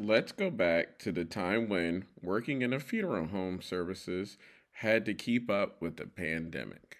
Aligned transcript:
Let's 0.00 0.32
go 0.32 0.50
back 0.50 0.98
to 1.00 1.12
the 1.12 1.24
time 1.24 1.68
when 1.68 2.06
working 2.20 2.62
in 2.62 2.72
a 2.72 2.80
funeral 2.80 3.28
home 3.28 3.62
services 3.62 4.36
had 4.72 5.04
to 5.04 5.14
keep 5.14 5.48
up 5.48 5.80
with 5.80 5.98
the 5.98 6.06
pandemic. 6.06 6.96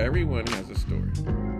Everyone 0.00 0.44
has 0.48 0.70
a 0.70 0.74
story. 0.74 1.12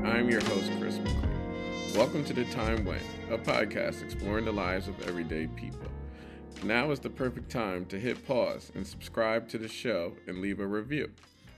I'm 0.05 0.29
your 0.29 0.41
host, 0.47 0.73
Chris 0.81 0.99
McLean. 0.99 1.95
Welcome 1.95 2.25
to 2.25 2.33
The 2.33 2.47
Time 2.47 2.85
When, 2.85 2.99
a 3.31 3.39
podcast 3.39 4.03
exploring 4.03 4.45
the 4.45 4.53
lives 4.53 4.89
of 4.89 5.01
everyday 5.07 5.47
people. 5.47 5.89
Now 6.65 6.91
is 6.91 6.99
the 6.99 7.09
perfect 7.09 7.51
time 7.51 7.87
to 7.87 8.01
hit 8.01 8.27
pause 8.27 8.73
and 8.75 8.85
subscribe 8.85 9.49
to 9.51 9.59
the 9.59 9.69
show 9.69 10.15
and 10.27 10.41
leave 10.41 10.59
a 10.59 10.67
review. 10.67 11.13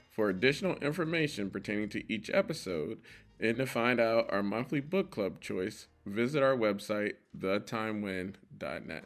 For 0.09 0.29
additional 0.29 0.75
information 0.75 1.49
pertaining 1.49 1.89
to 1.89 2.13
each 2.13 2.29
episode 2.31 2.99
and 3.39 3.57
to 3.57 3.65
find 3.65 3.99
out 3.99 4.31
our 4.31 4.43
monthly 4.43 4.79
book 4.79 5.09
club 5.09 5.41
choice, 5.41 5.87
visit 6.05 6.43
our 6.43 6.55
website, 6.55 7.13
thetimewhen.net. 7.37 9.05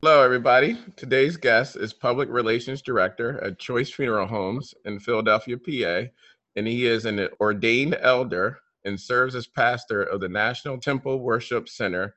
Hello, 0.00 0.22
everybody. 0.22 0.78
Today's 0.96 1.36
guest 1.36 1.76
is 1.76 1.92
Public 1.92 2.30
Relations 2.30 2.80
Director 2.80 3.44
at 3.44 3.58
Choice 3.58 3.90
Funeral 3.90 4.26
Homes 4.26 4.72
in 4.86 5.00
Philadelphia, 5.00 5.58
PA, 5.58 6.08
and 6.56 6.66
he 6.66 6.86
is 6.86 7.04
an 7.04 7.28
ordained 7.40 7.98
elder 8.00 8.58
and 8.86 8.98
serves 8.98 9.34
as 9.34 9.46
pastor 9.46 10.02
of 10.04 10.20
the 10.20 10.28
National 10.28 10.78
Temple 10.78 11.20
Worship 11.20 11.68
Center, 11.68 12.14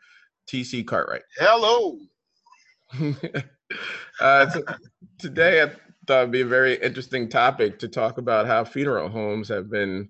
TC 0.48 0.88
Cartwright. 0.88 1.24
Hello. 1.38 2.00
uh, 4.20 4.50
so 4.50 4.64
today, 5.18 5.62
I 5.62 5.68
thought 6.08 6.22
it'd 6.22 6.32
be 6.32 6.42
a 6.42 6.46
very 6.46 6.76
interesting 6.82 7.30
topic 7.30 7.80
to 7.80 7.88
talk 7.88 8.18
about 8.18 8.48
how 8.48 8.64
funeral 8.64 9.10
homes 9.10 9.48
have 9.50 9.70
been 9.70 10.10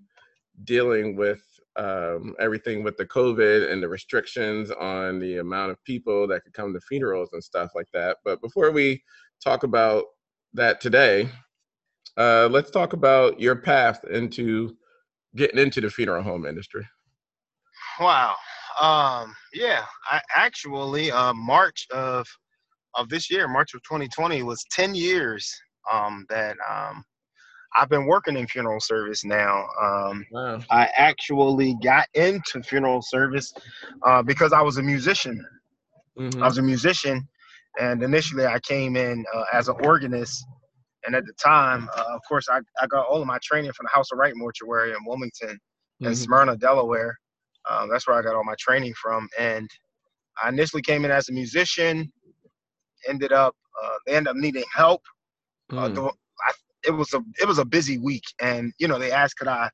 dealing 0.64 1.16
with 1.16 1.42
um, 1.76 2.34
everything 2.38 2.82
with 2.82 2.96
the 2.96 3.06
COVID 3.06 3.70
and 3.70 3.82
the 3.82 3.88
restrictions 3.88 4.70
on 4.70 5.18
the 5.18 5.38
amount 5.38 5.70
of 5.70 5.82
people 5.84 6.26
that 6.28 6.44
could 6.44 6.52
come 6.52 6.72
to 6.72 6.80
funerals 6.80 7.30
and 7.32 7.42
stuff 7.42 7.70
like 7.74 7.88
that. 7.92 8.18
But 8.24 8.42
before 8.42 8.70
we 8.70 9.02
talk 9.42 9.62
about 9.62 10.04
that 10.54 10.80
today, 10.80 11.30
uh, 12.16 12.48
let's 12.50 12.70
talk 12.70 12.92
about 12.92 13.40
your 13.40 13.56
path 13.56 14.04
into 14.04 14.76
getting 15.34 15.58
into 15.58 15.80
the 15.80 15.88
funeral 15.88 16.22
home 16.22 16.44
industry. 16.44 16.86
Wow. 17.98 18.34
Um, 18.80 19.34
yeah, 19.54 19.84
I 20.10 20.20
actually 20.34 21.10
uh, 21.10 21.32
March 21.34 21.86
of 21.90 22.26
of 22.94 23.08
this 23.08 23.30
year, 23.30 23.48
March 23.48 23.74
of 23.74 23.82
2020, 23.82 24.42
was 24.42 24.64
10 24.70 24.94
years 24.94 25.52
um, 25.90 26.26
that 26.28 26.56
um, 26.70 27.04
I've 27.74 27.88
been 27.88 28.06
working 28.06 28.36
in 28.36 28.46
funeral 28.46 28.80
service 28.80 29.24
now. 29.24 29.66
Um, 29.80 30.26
wow. 30.30 30.60
I 30.70 30.88
actually 30.96 31.76
got 31.82 32.06
into 32.14 32.62
funeral 32.62 33.02
service 33.02 33.52
uh, 34.02 34.22
because 34.22 34.52
I 34.52 34.60
was 34.60 34.78
a 34.78 34.82
musician. 34.82 35.44
Mm-hmm. 36.18 36.42
I 36.42 36.46
was 36.46 36.58
a 36.58 36.62
musician, 36.62 37.26
and 37.80 38.02
initially 38.02 38.46
I 38.46 38.58
came 38.60 38.96
in 38.96 39.24
uh, 39.34 39.44
as 39.52 39.68
an 39.68 39.76
organist. 39.82 40.44
And 41.04 41.16
at 41.16 41.24
the 41.24 41.32
time, 41.32 41.88
uh, 41.96 42.04
of 42.14 42.20
course, 42.28 42.48
I, 42.48 42.60
I 42.80 42.86
got 42.86 43.06
all 43.06 43.20
of 43.20 43.26
my 43.26 43.38
training 43.42 43.72
from 43.72 43.84
the 43.84 43.96
House 43.96 44.12
of 44.12 44.18
Wright 44.18 44.34
Mortuary 44.36 44.90
in 44.90 44.98
Wilmington 45.04 45.48
mm-hmm. 45.48 46.06
and 46.06 46.16
Smyrna, 46.16 46.56
Delaware. 46.56 47.16
Um, 47.68 47.88
that's 47.88 48.06
where 48.06 48.16
I 48.16 48.22
got 48.22 48.34
all 48.34 48.44
my 48.44 48.54
training 48.58 48.92
from. 49.00 49.28
And 49.38 49.68
I 50.42 50.48
initially 50.48 50.82
came 50.82 51.04
in 51.04 51.10
as 51.10 51.28
a 51.28 51.32
musician, 51.32 52.12
ended 53.08 53.32
up 53.32 53.54
uh, 53.82 53.96
they 54.06 54.14
ended 54.14 54.30
up 54.30 54.36
needing 54.36 54.64
help. 54.74 55.02
Mm. 55.70 55.96
Uh, 55.96 56.06
I, 56.06 56.52
it 56.86 56.90
was 56.90 57.12
a 57.14 57.22
it 57.40 57.46
was 57.46 57.58
a 57.58 57.64
busy 57.64 57.98
week, 57.98 58.24
and 58.40 58.72
you 58.78 58.88
know 58.88 58.98
they 58.98 59.12
asked 59.12 59.36
could 59.36 59.48
I 59.48 59.68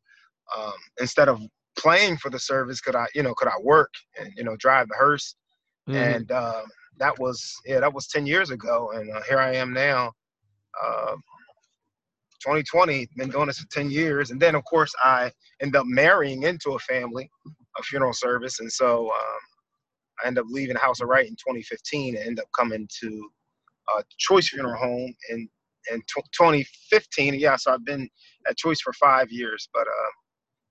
um, 0.57 0.73
instead 1.01 1.29
of 1.29 1.41
playing 1.77 2.17
for 2.19 2.31
the 2.31 2.39
service 2.39 2.81
could 2.81 2.97
I 2.97 3.07
you 3.15 3.23
know 3.23 3.35
could 3.35 3.49
I 3.49 3.59
work 3.63 3.93
and 4.19 4.33
you 4.37 4.45
know 4.45 4.57
drive 4.57 4.89
the 4.89 4.97
hearse, 4.97 5.35
mm. 5.89 5.95
and 5.95 6.31
uh, 6.31 6.63
that 6.99 7.19
was 7.19 7.55
yeah 7.65 7.81
that 7.81 7.93
was 7.93 8.07
ten 8.09 8.27
years 8.27 8.51
ago, 8.51 8.93
and 8.95 9.11
uh, 9.11 9.23
here 9.29 9.39
I 9.39 9.55
am 9.55 9.73
now. 9.73 10.13
2020 12.45 13.01
um, 13.01 13.07
been 13.17 13.31
doing 13.31 13.47
this 13.49 13.59
for 13.59 13.67
10 13.73 13.91
years 13.91 14.31
and 14.31 14.41
then 14.41 14.55
of 14.55 14.63
course 14.65 14.95
i 15.03 15.29
end 15.61 15.75
up 15.75 15.87
marrying 15.87 16.45
into 16.45 16.73
a 16.73 16.79
family 16.79 17.29
a 17.79 17.83
funeral 17.83 18.13
service 18.13 18.61
and 18.61 18.71
so 18.71 19.09
um, 19.09 19.41
I 20.23 20.27
ended 20.27 20.43
up 20.43 20.51
leaving 20.51 20.77
House 20.77 21.01
of 21.01 21.09
Wright 21.09 21.27
in 21.27 21.35
2015 21.35 22.17
and 22.17 22.25
ended 22.25 22.41
up 22.41 22.49
coming 22.57 22.89
to 23.01 23.31
uh, 23.95 24.03
Choice 24.19 24.49
Funeral 24.49 24.77
Home 24.77 25.15
in 25.31 25.49
in 25.91 26.01
t- 26.01 26.23
2015. 26.33 27.35
Yeah, 27.35 27.57
so 27.57 27.73
I've 27.73 27.85
been 27.85 28.09
at 28.49 28.57
Choice 28.57 28.81
for 28.81 28.93
five 28.95 29.31
years. 29.31 29.69
But 29.73 29.87
uh, 29.87 30.11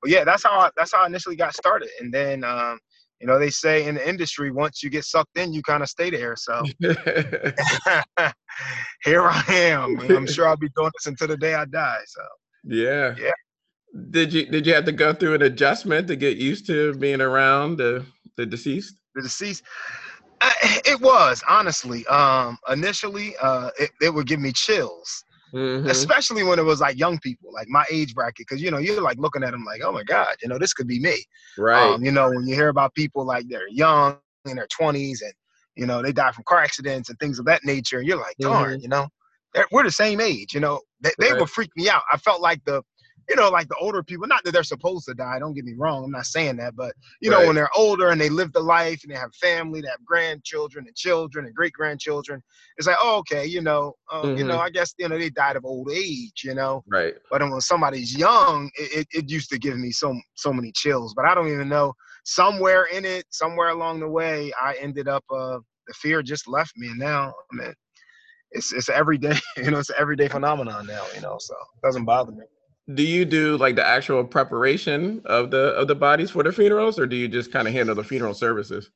but 0.01 0.11
yeah, 0.11 0.23
that's 0.23 0.43
how 0.43 0.59
I, 0.59 0.69
that's 0.77 0.93
how 0.93 1.03
I 1.03 1.07
initially 1.07 1.35
got 1.35 1.55
started. 1.55 1.89
And 1.99 2.13
then 2.13 2.43
um, 2.43 2.79
you 3.19 3.27
know 3.27 3.39
they 3.39 3.49
say 3.49 3.87
in 3.87 3.95
the 3.95 4.07
industry 4.07 4.51
once 4.51 4.83
you 4.83 4.89
get 4.89 5.05
sucked 5.05 5.37
in, 5.37 5.53
you 5.53 5.61
kind 5.63 5.83
of 5.83 5.89
stay 5.89 6.09
there. 6.09 6.35
So 6.35 6.63
here 9.03 9.23
I 9.23 9.43
am. 9.49 9.99
I'm 10.11 10.27
sure 10.27 10.47
I'll 10.47 10.57
be 10.57 10.69
doing 10.75 10.91
this 10.97 11.07
until 11.07 11.27
the 11.27 11.37
day 11.37 11.55
I 11.55 11.65
die. 11.65 12.01
So 12.05 12.21
yeah, 12.63 13.15
yeah. 13.19 13.31
Did 14.11 14.33
you 14.33 14.45
did 14.45 14.67
you 14.67 14.73
have 14.73 14.85
to 14.85 14.91
go 14.91 15.13
through 15.13 15.35
an 15.35 15.41
adjustment 15.41 16.07
to 16.07 16.15
get 16.15 16.37
used 16.37 16.67
to 16.67 16.93
being 16.95 17.21
around 17.21 17.77
the 17.77 18.05
the 18.35 18.45
deceased? 18.45 18.95
The 19.17 19.23
deceased. 19.23 19.63
it 20.41 21.01
was 21.01 21.44
honestly. 21.50 22.05
Um, 22.07 22.57
initially, 22.69 23.35
uh, 23.41 23.72
it, 23.79 23.91
it 24.01 24.13
would 24.13 24.28
give 24.28 24.39
me 24.39 24.51
chills. 24.51 25.23
Mm-hmm. 25.53 25.88
Especially 25.88 26.44
when 26.44 26.59
it 26.59 26.66
was 26.66 26.81
like 26.81 26.97
young 26.97 27.19
people, 27.19 27.53
like 27.53 27.69
my 27.69 27.85
age 27.89 28.13
bracket, 28.13 28.45
because 28.47 28.61
you 28.61 28.69
know 28.69 28.79
you're 28.79 29.01
like 29.01 29.17
looking 29.17 29.44
at 29.44 29.51
them 29.51 29.63
like, 29.63 29.81
oh 29.81 29.94
my 29.94 30.03
god, 30.03 30.35
you 30.41 30.50
know 30.50 30.59
this 30.59 30.73
could 30.73 30.88
be 30.88 31.00
me, 31.00 31.23
right? 31.57 31.94
Um, 31.94 32.03
you 32.03 32.11
know 32.11 32.29
when 32.29 32.45
you 32.45 32.53
hear 32.53 32.67
about 32.67 32.94
people 32.95 33.25
like 33.25 33.45
they're 33.47 33.69
young 33.69 34.17
in 34.44 34.57
their 34.57 34.67
20s 34.67 35.22
and 35.22 35.33
you 35.77 35.85
know 35.85 36.01
they 36.01 36.11
die 36.11 36.33
from 36.33 36.44
car 36.45 36.59
accidents 36.59 37.09
and 37.09 37.17
things 37.19 37.39
of 37.39 37.45
that 37.45 37.63
nature, 37.63 38.00
and 38.00 38.07
you're 38.07 38.17
like, 38.17 38.35
darn, 38.39 38.73
mm-hmm. 38.73 38.81
you 38.81 38.89
know, 38.89 39.07
we're 39.72 39.83
the 39.83 39.91
same 39.91 40.19
age, 40.19 40.53
you 40.53 40.59
know. 40.59 40.81
They, 41.00 41.11
they 41.19 41.31
right. 41.31 41.39
would 41.39 41.50
freak 41.50 41.69
me 41.77 41.89
out. 41.89 42.01
I 42.11 42.17
felt 42.17 42.41
like 42.41 42.63
the 42.66 42.83
you 43.29 43.35
know, 43.35 43.49
like 43.49 43.67
the 43.67 43.75
older 43.75 44.01
people, 44.01 44.27
not 44.27 44.43
that 44.43 44.51
they're 44.51 44.63
supposed 44.63 45.05
to 45.05 45.13
die, 45.13 45.39
don't 45.39 45.53
get 45.53 45.65
me 45.65 45.73
wrong, 45.77 46.05
I'm 46.05 46.11
not 46.11 46.25
saying 46.25 46.57
that, 46.57 46.75
but 46.75 46.93
you 47.21 47.31
right. 47.31 47.41
know, 47.41 47.47
when 47.47 47.55
they're 47.55 47.75
older 47.75 48.09
and 48.09 48.19
they 48.19 48.29
live 48.29 48.53
the 48.53 48.61
life 48.61 49.03
and 49.03 49.11
they 49.13 49.19
have 49.19 49.33
family, 49.35 49.81
they 49.81 49.89
have 49.89 50.03
grandchildren 50.05 50.85
and 50.88 50.95
children 50.95 51.45
and 51.45 51.53
great 51.53 51.73
grandchildren, 51.73 52.41
it's 52.77 52.88
like, 52.88 52.97
oh, 53.01 53.17
okay, 53.17 53.45
you 53.45 53.61
know, 53.61 53.93
um, 54.11 54.23
mm-hmm. 54.23 54.38
you 54.38 54.43
know, 54.45 54.55
mm-hmm. 54.55 54.61
I 54.61 54.69
guess 54.69 54.93
you 54.97 55.09
know 55.09 55.17
they 55.17 55.29
died 55.29 55.55
of 55.55 55.65
old 55.65 55.91
age, 55.91 56.43
you 56.43 56.53
know, 56.53 56.83
right. 56.88 57.15
But 57.29 57.41
when 57.41 57.59
somebody's 57.61 58.17
young, 58.17 58.69
it, 58.75 58.99
it, 58.99 59.07
it 59.11 59.29
used 59.29 59.49
to 59.49 59.59
give 59.59 59.77
me 59.77 59.91
so 59.91 60.15
so 60.35 60.53
many 60.53 60.71
chills. 60.73 61.13
But 61.13 61.25
I 61.25 61.35
don't 61.35 61.51
even 61.51 61.69
know. 61.69 61.94
Somewhere 62.23 62.85
in 62.85 63.05
it, 63.05 63.25
somewhere 63.29 63.69
along 63.69 64.01
the 64.01 64.09
way, 64.09 64.51
I 64.61 64.75
ended 64.79 65.07
up. 65.07 65.23
Uh, 65.29 65.59
the 65.88 65.94
fear 65.94 66.21
just 66.21 66.49
left 66.49 66.73
me, 66.75 66.88
and 66.88 66.99
now, 66.99 67.33
I 67.51 67.55
mean, 67.55 67.73
it's 68.51 68.73
it's 68.73 68.89
everyday, 68.89 69.38
you 69.57 69.71
know, 69.71 69.79
it's 69.79 69.89
an 69.89 69.95
everyday 69.97 70.27
phenomenon 70.27 70.85
now, 70.85 71.05
you 71.15 71.21
know, 71.21 71.38
so 71.39 71.53
it 71.53 71.85
doesn't 71.85 72.03
bother 72.03 72.33
me 72.33 72.44
do 72.93 73.03
you 73.03 73.25
do 73.25 73.57
like 73.57 73.75
the 73.75 73.85
actual 73.85 74.23
preparation 74.23 75.21
of 75.25 75.51
the 75.51 75.73
of 75.73 75.87
the 75.87 75.95
bodies 75.95 76.31
for 76.31 76.43
the 76.43 76.51
funerals 76.51 76.97
or 76.97 77.05
do 77.05 77.15
you 77.15 77.27
just 77.27 77.51
kind 77.51 77.67
of 77.67 77.73
handle 77.73 77.95
the 77.95 78.03
funeral 78.03 78.33
services? 78.33 78.89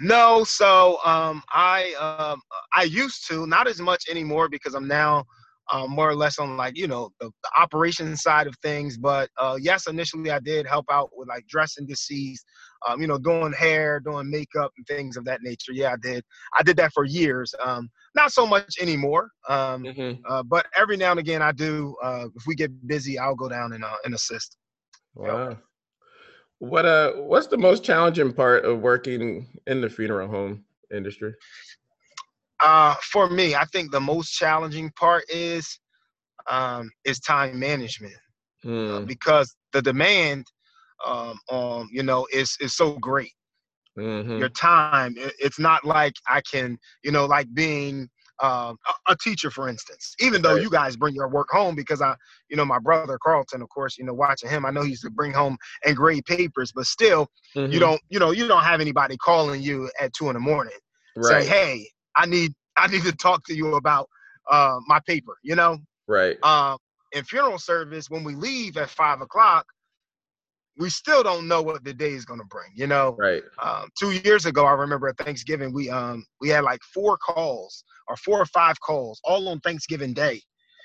No 0.00 0.44
so 0.44 0.98
um 1.04 1.42
i 1.50 1.92
um 2.00 2.40
i 2.74 2.84
used 2.84 3.26
to 3.28 3.46
not 3.46 3.66
as 3.66 3.80
much 3.80 4.08
anymore 4.08 4.48
because 4.48 4.74
i'm 4.74 4.88
now 4.88 5.24
um, 5.72 5.90
more 5.90 6.08
or 6.08 6.14
less 6.14 6.38
on 6.38 6.56
like 6.56 6.76
you 6.76 6.86
know 6.86 7.10
the, 7.20 7.30
the 7.42 7.50
operation 7.58 8.16
side 8.16 8.46
of 8.46 8.54
things 8.62 8.96
but 8.96 9.28
uh 9.38 9.56
yes 9.60 9.86
initially 9.86 10.30
i 10.30 10.40
did 10.40 10.66
help 10.66 10.86
out 10.90 11.10
with 11.14 11.28
like 11.28 11.46
dressing 11.46 11.86
deceased 11.86 12.44
um, 12.88 13.00
you 13.00 13.06
know 13.06 13.18
doing 13.18 13.52
hair 13.52 14.00
doing 14.00 14.30
makeup 14.30 14.72
and 14.76 14.86
things 14.86 15.16
of 15.16 15.24
that 15.24 15.42
nature 15.42 15.72
yeah 15.72 15.92
i 15.92 15.96
did 16.02 16.24
i 16.58 16.62
did 16.62 16.76
that 16.76 16.92
for 16.92 17.04
years 17.04 17.54
um 17.62 17.88
not 18.14 18.32
so 18.32 18.46
much 18.46 18.76
anymore. 18.80 19.30
Um, 19.48 19.84
mm-hmm. 19.84 20.20
uh, 20.28 20.42
but 20.42 20.66
every 20.76 20.96
now 20.96 21.12
and 21.12 21.20
again, 21.20 21.42
I 21.42 21.52
do. 21.52 21.96
Uh, 22.02 22.26
if 22.34 22.44
we 22.46 22.54
get 22.54 22.70
busy, 22.86 23.18
I'll 23.18 23.34
go 23.34 23.48
down 23.48 23.72
and 23.72 23.84
uh, 23.84 23.96
and 24.04 24.14
assist. 24.14 24.56
Wow. 25.14 25.58
What 26.58 26.84
uh, 26.84 27.12
what's 27.12 27.46
the 27.46 27.58
most 27.58 27.84
challenging 27.84 28.32
part 28.32 28.64
of 28.64 28.80
working 28.80 29.48
in 29.66 29.80
the 29.80 29.88
funeral 29.88 30.28
home 30.28 30.64
industry? 30.94 31.34
Uh, 32.62 32.94
for 33.02 33.28
me, 33.28 33.54
I 33.54 33.64
think 33.66 33.90
the 33.90 34.00
most 34.00 34.32
challenging 34.32 34.90
part 34.98 35.24
is 35.28 35.78
um, 36.48 36.90
is 37.04 37.20
time 37.20 37.58
management 37.58 38.14
uh, 38.64 39.00
hmm. 39.00 39.04
because 39.04 39.54
the 39.72 39.82
demand 39.82 40.46
um, 41.06 41.38
um, 41.50 41.88
you 41.92 42.02
know 42.02 42.26
is 42.32 42.56
is 42.60 42.74
so 42.74 42.92
great 42.98 43.32
mm-hmm. 43.98 44.38
your 44.38 44.48
time. 44.48 45.14
It's 45.16 45.58
not 45.58 45.84
like 45.84 46.14
I 46.28 46.40
can, 46.40 46.78
you 47.02 47.10
know, 47.10 47.26
like 47.26 47.52
being 47.54 48.08
um, 48.42 48.76
a, 48.88 49.12
a, 49.12 49.16
teacher, 49.22 49.50
for 49.50 49.68
instance. 49.68 50.14
Even 50.18 50.40
though 50.40 50.54
you 50.54 50.70
guys 50.70 50.96
bring 50.96 51.14
your 51.14 51.28
work 51.28 51.48
home, 51.50 51.74
because 51.74 52.00
I, 52.00 52.14
you 52.48 52.56
know, 52.56 52.64
my 52.64 52.78
brother 52.78 53.18
Carlton, 53.22 53.60
of 53.60 53.68
course, 53.68 53.98
you 53.98 54.04
know, 54.04 54.14
watching 54.14 54.48
him, 54.48 54.64
I 54.64 54.70
know 54.70 54.82
he 54.82 54.90
used 54.90 55.02
to 55.02 55.10
bring 55.10 55.32
home 55.32 55.58
and 55.84 55.94
grade 55.94 56.24
papers, 56.24 56.72
but 56.74 56.86
still, 56.86 57.28
mm-hmm. 57.54 57.70
you 57.70 57.78
don't, 57.78 58.00
you 58.08 58.18
know, 58.18 58.30
you 58.30 58.48
don't 58.48 58.64
have 58.64 58.80
anybody 58.80 59.16
calling 59.18 59.60
you 59.62 59.90
at 60.00 60.12
two 60.14 60.28
in 60.28 60.34
the 60.34 60.40
morning, 60.40 60.78
right. 61.16 61.42
say, 61.42 61.46
"Hey, 61.46 61.90
I 62.16 62.26
need, 62.26 62.52
I 62.76 62.86
need 62.86 63.02
to 63.02 63.12
talk 63.12 63.44
to 63.46 63.54
you 63.54 63.74
about." 63.74 64.08
uh, 64.50 64.80
my 64.86 65.00
paper. 65.06 65.36
You 65.42 65.56
know, 65.56 65.78
right? 66.06 66.42
Um, 66.44 66.78
in 67.12 67.24
funeral 67.24 67.58
service, 67.58 68.10
when 68.10 68.24
we 68.24 68.34
leave 68.34 68.76
at 68.76 68.90
five 68.90 69.20
o'clock, 69.20 69.66
we 70.76 70.90
still 70.90 71.22
don't 71.22 71.48
know 71.48 71.62
what 71.62 71.84
the 71.84 71.94
day 71.94 72.12
is 72.12 72.24
going 72.24 72.40
to 72.40 72.46
bring. 72.46 72.70
You 72.74 72.86
know, 72.86 73.16
right? 73.18 73.42
Um, 73.62 73.88
two 73.98 74.12
years 74.12 74.46
ago, 74.46 74.64
I 74.66 74.72
remember 74.72 75.08
at 75.08 75.18
Thanksgiving, 75.18 75.72
we 75.72 75.88
um 75.90 76.24
we 76.40 76.48
had 76.48 76.64
like 76.64 76.80
four 76.94 77.16
calls 77.16 77.84
or 78.08 78.16
four 78.16 78.40
or 78.40 78.46
five 78.46 78.80
calls 78.80 79.20
all 79.24 79.48
on 79.48 79.60
Thanksgiving 79.60 80.12
Day, 80.12 80.42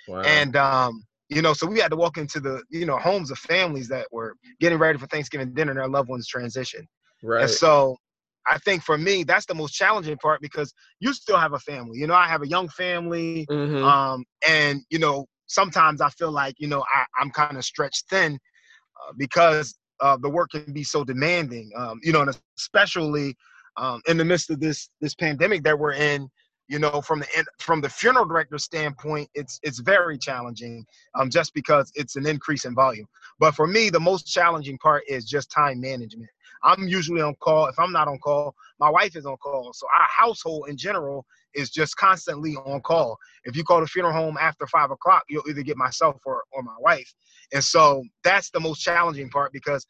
wow. 0.07 0.21
and 0.21 0.55
um 0.55 1.03
you 1.27 1.41
know, 1.41 1.53
so 1.53 1.65
we 1.65 1.79
had 1.79 1.89
to 1.89 1.97
walk 1.97 2.17
into 2.17 2.39
the 2.39 2.61
you 2.69 2.85
know 2.85 2.97
homes 2.97 3.31
of 3.31 3.39
families 3.39 3.87
that 3.89 4.07
were 4.11 4.35
getting 4.59 4.77
ready 4.77 4.97
for 4.97 5.07
Thanksgiving 5.07 5.53
dinner, 5.53 5.71
and 5.71 5.79
their 5.79 5.87
loved 5.87 6.09
ones 6.09 6.27
transition. 6.27 6.87
Right. 7.23 7.41
And 7.41 7.49
so 7.49 7.97
I 8.47 8.57
think 8.59 8.83
for 8.83 8.97
me, 8.97 9.23
that's 9.23 9.45
the 9.45 9.55
most 9.55 9.73
challenging 9.73 10.17
part 10.17 10.41
because 10.41 10.73
you 10.99 11.13
still 11.13 11.37
have 11.37 11.53
a 11.53 11.59
family. 11.59 11.99
You 11.99 12.07
know, 12.07 12.13
I 12.13 12.27
have 12.27 12.41
a 12.41 12.47
young 12.47 12.69
family, 12.69 13.45
mm-hmm. 13.49 13.83
um, 13.83 14.23
and 14.47 14.81
you 14.89 14.99
know, 14.99 15.25
sometimes 15.47 16.01
I 16.01 16.09
feel 16.09 16.31
like 16.31 16.55
you 16.57 16.67
know 16.67 16.83
I, 16.93 17.05
I'm 17.19 17.31
kind 17.31 17.57
of 17.57 17.65
stretched 17.65 18.05
thin 18.09 18.33
uh, 18.33 19.13
because 19.17 19.75
uh, 19.99 20.17
the 20.21 20.29
work 20.29 20.51
can 20.51 20.73
be 20.73 20.83
so 20.83 21.03
demanding. 21.03 21.71
Um, 21.77 21.99
you 22.03 22.11
know, 22.11 22.21
and 22.21 22.37
especially 22.57 23.35
um, 23.77 24.01
in 24.07 24.17
the 24.17 24.25
midst 24.25 24.49
of 24.49 24.59
this 24.59 24.89
this 25.01 25.15
pandemic 25.15 25.63
that 25.63 25.77
we're 25.77 25.93
in. 25.93 26.29
You 26.67 26.79
know, 26.79 27.01
from 27.01 27.19
the 27.19 27.45
from 27.59 27.81
the 27.81 27.89
funeral 27.89 28.25
director 28.25 28.57
standpoint, 28.57 29.29
it's 29.35 29.59
it's 29.61 29.79
very 29.79 30.17
challenging, 30.17 30.85
um, 31.13 31.29
just 31.29 31.53
because 31.53 31.91
it's 31.95 32.15
an 32.15 32.25
increase 32.25 32.65
in 32.65 32.73
volume. 32.73 33.07
But 33.39 33.53
for 33.53 33.67
me, 33.67 33.89
the 33.89 33.99
most 33.99 34.25
challenging 34.25 34.77
part 34.79 35.03
is 35.07 35.25
just 35.25 35.51
time 35.51 35.79
management. 35.79 36.29
I'm 36.63 36.87
usually 36.87 37.21
on 37.21 37.35
call. 37.35 37.67
If 37.67 37.77
I'm 37.77 37.91
not 37.91 38.07
on 38.07 38.17
call, 38.17 38.55
my 38.79 38.89
wife 38.89 39.15
is 39.15 39.25
on 39.25 39.37
call. 39.37 39.71
So 39.73 39.85
our 39.87 40.07
household 40.07 40.67
in 40.67 40.77
general 40.77 41.25
is 41.53 41.69
just 41.69 41.95
constantly 41.97 42.55
on 42.55 42.81
call. 42.81 43.17
If 43.43 43.55
you 43.55 43.63
call 43.63 43.81
the 43.81 43.87
funeral 43.87 44.13
home 44.13 44.37
after 44.39 44.65
five 44.67 44.91
o'clock, 44.91 45.23
you'll 45.29 45.47
either 45.47 45.61
get 45.61 45.77
myself 45.77 46.19
or, 46.25 46.43
or 46.51 46.63
my 46.63 46.75
wife. 46.79 47.13
And 47.53 47.63
so 47.63 48.03
that's 48.23 48.49
the 48.49 48.59
most 48.59 48.81
challenging 48.81 49.29
part 49.29 49.53
because 49.53 49.85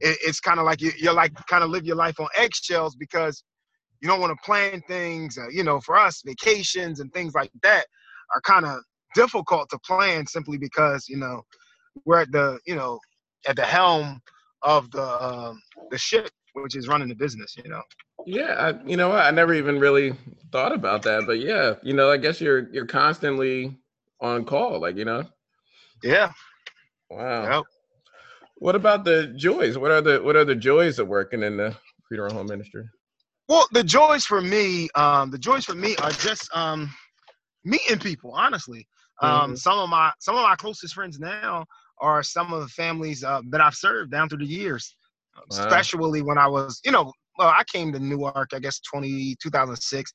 it, 0.00 0.18
it's 0.24 0.40
kind 0.40 0.58
of 0.58 0.64
like 0.64 0.80
you, 0.80 0.92
you're 0.96 1.12
like 1.12 1.34
kind 1.46 1.64
of 1.64 1.70
live 1.70 1.84
your 1.84 1.96
life 1.96 2.18
on 2.20 2.28
eggshells 2.36 2.94
because 2.94 3.42
you 4.04 4.10
don't 4.10 4.20
want 4.20 4.38
to 4.38 4.44
plan 4.44 4.82
things. 4.86 5.38
Uh, 5.38 5.48
you 5.48 5.64
know, 5.64 5.80
for 5.80 5.96
us, 5.96 6.22
vacations 6.24 7.00
and 7.00 7.10
things 7.14 7.32
like 7.34 7.50
that 7.62 7.86
are 8.34 8.40
kind 8.42 8.66
of 8.66 8.80
difficult 9.14 9.70
to 9.70 9.78
plan 9.78 10.26
simply 10.26 10.58
because 10.58 11.08
you 11.08 11.16
know 11.16 11.40
we're 12.04 12.20
at 12.20 12.30
the 12.30 12.58
you 12.66 12.76
know 12.76 13.00
at 13.48 13.56
the 13.56 13.64
helm 13.64 14.20
of 14.62 14.90
the 14.90 15.24
um, 15.24 15.58
the 15.90 15.96
ship, 15.96 16.30
which 16.52 16.76
is 16.76 16.86
running 16.86 17.08
the 17.08 17.14
business. 17.14 17.56
You 17.56 17.70
know. 17.70 17.80
Yeah, 18.26 18.54
I, 18.58 18.86
you 18.86 18.98
know, 18.98 19.12
I 19.12 19.30
never 19.30 19.54
even 19.54 19.80
really 19.80 20.14
thought 20.52 20.72
about 20.72 21.02
that, 21.02 21.24
but 21.26 21.40
yeah, 21.40 21.74
you 21.82 21.94
know, 21.94 22.10
I 22.10 22.18
guess 22.18 22.42
you're 22.42 22.68
you're 22.72 22.86
constantly 22.86 23.74
on 24.20 24.44
call, 24.44 24.80
like 24.80 24.96
you 24.96 25.06
know. 25.06 25.24
Yeah. 26.02 26.30
Wow. 27.08 27.50
Yep. 27.50 27.64
What 28.56 28.76
about 28.76 29.04
the 29.04 29.28
joys? 29.34 29.78
What 29.78 29.90
are 29.90 30.02
the 30.02 30.22
what 30.22 30.36
are 30.36 30.44
the 30.44 30.54
joys 30.54 30.98
of 30.98 31.08
working 31.08 31.42
in 31.42 31.56
the 31.56 31.74
funeral 32.10 32.34
home 32.34 32.50
industry? 32.50 32.84
Well, 33.48 33.66
the 33.72 33.84
joys 33.84 34.24
for 34.24 34.40
me, 34.40 34.88
um, 34.94 35.30
the 35.30 35.38
joys 35.38 35.64
for 35.64 35.74
me 35.74 35.96
are 35.96 36.10
just 36.10 36.54
um, 36.56 36.90
meeting 37.64 37.98
people. 37.98 38.32
Honestly, 38.32 38.86
um, 39.20 39.30
mm-hmm. 39.30 39.54
some 39.56 39.78
of 39.78 39.88
my 39.90 40.12
some 40.18 40.36
of 40.36 40.42
my 40.42 40.56
closest 40.56 40.94
friends 40.94 41.18
now 41.20 41.64
are 42.00 42.22
some 42.22 42.52
of 42.52 42.60
the 42.60 42.68
families 42.68 43.22
uh, 43.22 43.40
that 43.50 43.60
I've 43.60 43.74
served 43.74 44.10
down 44.10 44.28
through 44.28 44.38
the 44.38 44.46
years, 44.46 44.96
wow. 45.36 45.42
especially 45.50 46.22
when 46.22 46.38
I 46.38 46.46
was, 46.46 46.80
you 46.84 46.90
know, 46.90 47.12
well, 47.38 47.48
I 47.48 47.62
came 47.72 47.92
to 47.92 47.98
Newark, 47.98 48.50
I 48.52 48.58
guess 48.58 48.80
20, 48.80 49.36
2006, 49.42 50.12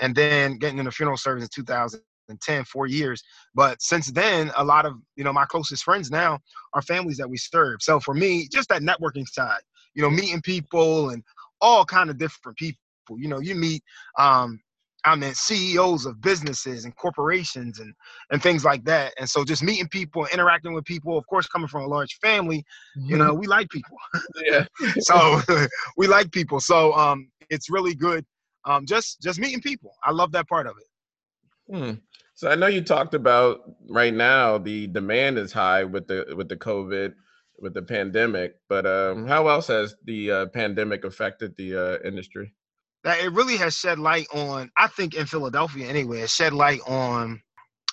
and 0.00 0.14
then 0.14 0.58
getting 0.58 0.78
in 0.78 0.84
the 0.84 0.90
funeral 0.90 1.16
service 1.16 1.44
in 1.44 1.50
2010, 1.54 2.64
four 2.64 2.86
years. 2.86 3.22
But 3.54 3.80
since 3.80 4.10
then, 4.12 4.50
a 4.56 4.64
lot 4.64 4.86
of, 4.86 4.94
you 5.16 5.24
know, 5.24 5.32
my 5.32 5.44
closest 5.46 5.84
friends 5.84 6.10
now 6.10 6.38
are 6.74 6.82
families 6.82 7.16
that 7.18 7.28
we 7.28 7.36
serve. 7.36 7.78
So 7.80 8.00
for 8.00 8.14
me, 8.14 8.48
just 8.52 8.68
that 8.68 8.82
networking 8.82 9.26
side, 9.26 9.60
you 9.94 10.02
know, 10.02 10.10
meeting 10.10 10.42
people 10.42 11.10
and 11.10 11.22
all 11.60 11.84
kind 11.84 12.10
of 12.10 12.18
different 12.18 12.58
people. 12.58 12.78
You 13.16 13.28
know, 13.28 13.40
you 13.40 13.54
meet 13.54 13.82
um, 14.18 14.60
I 15.06 15.14
mean 15.14 15.32
CEOs 15.34 16.04
of 16.04 16.20
businesses 16.20 16.84
and 16.84 16.94
corporations 16.96 17.78
and 17.78 17.94
and 18.30 18.42
things 18.42 18.64
like 18.64 18.84
that. 18.84 19.14
And 19.18 19.28
so 19.28 19.44
just 19.44 19.62
meeting 19.62 19.88
people, 19.88 20.26
interacting 20.32 20.74
with 20.74 20.84
people, 20.84 21.16
of 21.16 21.26
course, 21.28 21.46
coming 21.46 21.68
from 21.68 21.84
a 21.84 21.86
large 21.86 22.18
family, 22.20 22.64
mm-hmm. 22.98 23.10
you 23.10 23.16
know, 23.16 23.32
we 23.32 23.46
like 23.46 23.68
people. 23.70 23.96
Yeah. 24.44 24.66
so 24.98 25.40
we 25.96 26.08
like 26.08 26.32
people. 26.32 26.60
So 26.60 26.92
um 26.94 27.28
it's 27.48 27.70
really 27.70 27.94
good. 27.94 28.24
Um 28.64 28.84
just 28.84 29.22
just 29.22 29.38
meeting 29.38 29.60
people. 29.60 29.92
I 30.04 30.10
love 30.10 30.32
that 30.32 30.48
part 30.48 30.66
of 30.66 30.74
it. 30.76 31.74
Hmm. 31.74 31.92
So 32.34 32.50
I 32.50 32.54
know 32.54 32.66
you 32.66 32.82
talked 32.82 33.14
about 33.14 33.60
right 33.88 34.12
now 34.12 34.58
the 34.58 34.88
demand 34.88 35.38
is 35.38 35.52
high 35.52 35.84
with 35.84 36.08
the 36.08 36.34
with 36.36 36.48
the 36.48 36.56
COVID 36.56 37.14
with 37.58 37.74
the 37.74 37.82
pandemic, 37.82 38.56
but 38.68 38.86
um, 38.86 39.26
how 39.26 39.48
else 39.48 39.68
has 39.68 39.96
the 40.04 40.30
uh, 40.30 40.46
pandemic 40.46 41.04
affected 41.04 41.56
the 41.56 41.76
uh, 41.76 41.98
industry? 42.06 42.52
that 43.06 43.20
it 43.20 43.32
really 43.32 43.56
has 43.56 43.72
shed 43.72 44.00
light 44.00 44.26
on, 44.34 44.68
I 44.76 44.88
think 44.88 45.14
in 45.14 45.26
Philadelphia 45.26 45.86
anyway, 45.86 46.22
it 46.22 46.30
shed 46.30 46.52
light 46.52 46.80
on, 46.88 47.40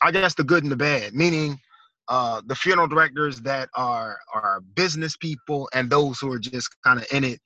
I 0.02 0.10
guess, 0.12 0.34
the 0.34 0.44
good 0.44 0.64
and 0.64 0.72
the 0.72 0.76
bad, 0.76 1.14
meaning 1.14 1.60
uh, 2.08 2.42
the 2.48 2.56
funeral 2.56 2.88
directors 2.88 3.40
that 3.42 3.70
are 3.76 4.18
are 4.34 4.62
business 4.74 5.16
people 5.16 5.70
and 5.72 5.88
those 5.88 6.20
who 6.20 6.32
are 6.32 6.40
just 6.40 6.68
kind 6.84 7.00
of 7.00 7.06
in 7.12 7.24
it. 7.24 7.40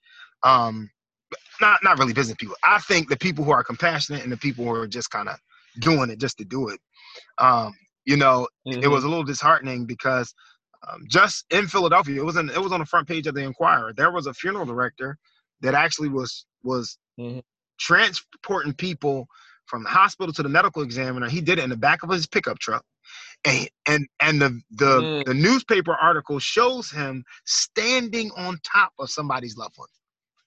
Um, 0.43 0.89
not 1.59 1.79
not 1.83 1.99
really 1.99 2.13
business 2.13 2.37
people. 2.39 2.55
I 2.63 2.79
think 2.79 3.09
the 3.09 3.17
people 3.17 3.43
who 3.43 3.51
are 3.51 3.65
compassionate 3.65 4.23
and 4.23 4.31
the 4.31 4.37
people 4.37 4.63
who 4.63 4.71
are 4.71 4.87
just 4.87 5.11
kind 5.11 5.27
of 5.27 5.37
doing 5.79 6.09
it 6.09 6.21
just 6.21 6.37
to 6.37 6.45
do 6.45 6.69
it. 6.69 6.79
Um, 7.37 7.73
you 8.05 8.15
know, 8.15 8.47
mm-hmm. 8.65 8.81
it 8.81 8.87
was 8.87 9.03
a 9.03 9.09
little 9.09 9.25
disheartening 9.25 9.85
because 9.85 10.33
um, 10.91 11.05
just 11.07 11.45
in 11.51 11.67
Philadelphia, 11.67 12.21
it 12.21 12.25
was 12.25 12.37
in, 12.37 12.49
it 12.49 12.61
was 12.61 12.71
on 12.71 12.79
the 12.79 12.85
front 12.85 13.07
page 13.07 13.27
of 13.27 13.35
the 13.35 13.41
Inquirer. 13.41 13.93
There 13.93 14.11
was 14.11 14.27
a 14.27 14.33
funeral 14.33 14.65
director 14.65 15.17
that 15.61 15.73
actually 15.73 16.09
was 16.09 16.45
was 16.63 16.97
mm-hmm 17.19 17.39
transporting 17.77 18.73
people 18.73 19.27
from 19.65 19.83
the 19.83 19.89
hospital 19.89 20.33
to 20.33 20.43
the 20.43 20.49
medical 20.49 20.81
examiner. 20.81 21.29
He 21.29 21.41
did 21.41 21.59
it 21.59 21.63
in 21.63 21.69
the 21.69 21.77
back 21.77 22.03
of 22.03 22.09
his 22.09 22.27
pickup 22.27 22.59
truck. 22.59 22.83
And 23.45 23.69
and 23.87 24.07
and 24.19 24.41
the 24.41 24.61
the, 24.71 25.01
mm. 25.01 25.25
the 25.25 25.33
newspaper 25.33 25.93
article 25.93 26.39
shows 26.39 26.89
him 26.89 27.23
standing 27.45 28.31
on 28.35 28.59
top 28.63 28.91
of 28.99 29.09
somebody's 29.09 29.55
loved 29.55 29.75
one 29.77 29.87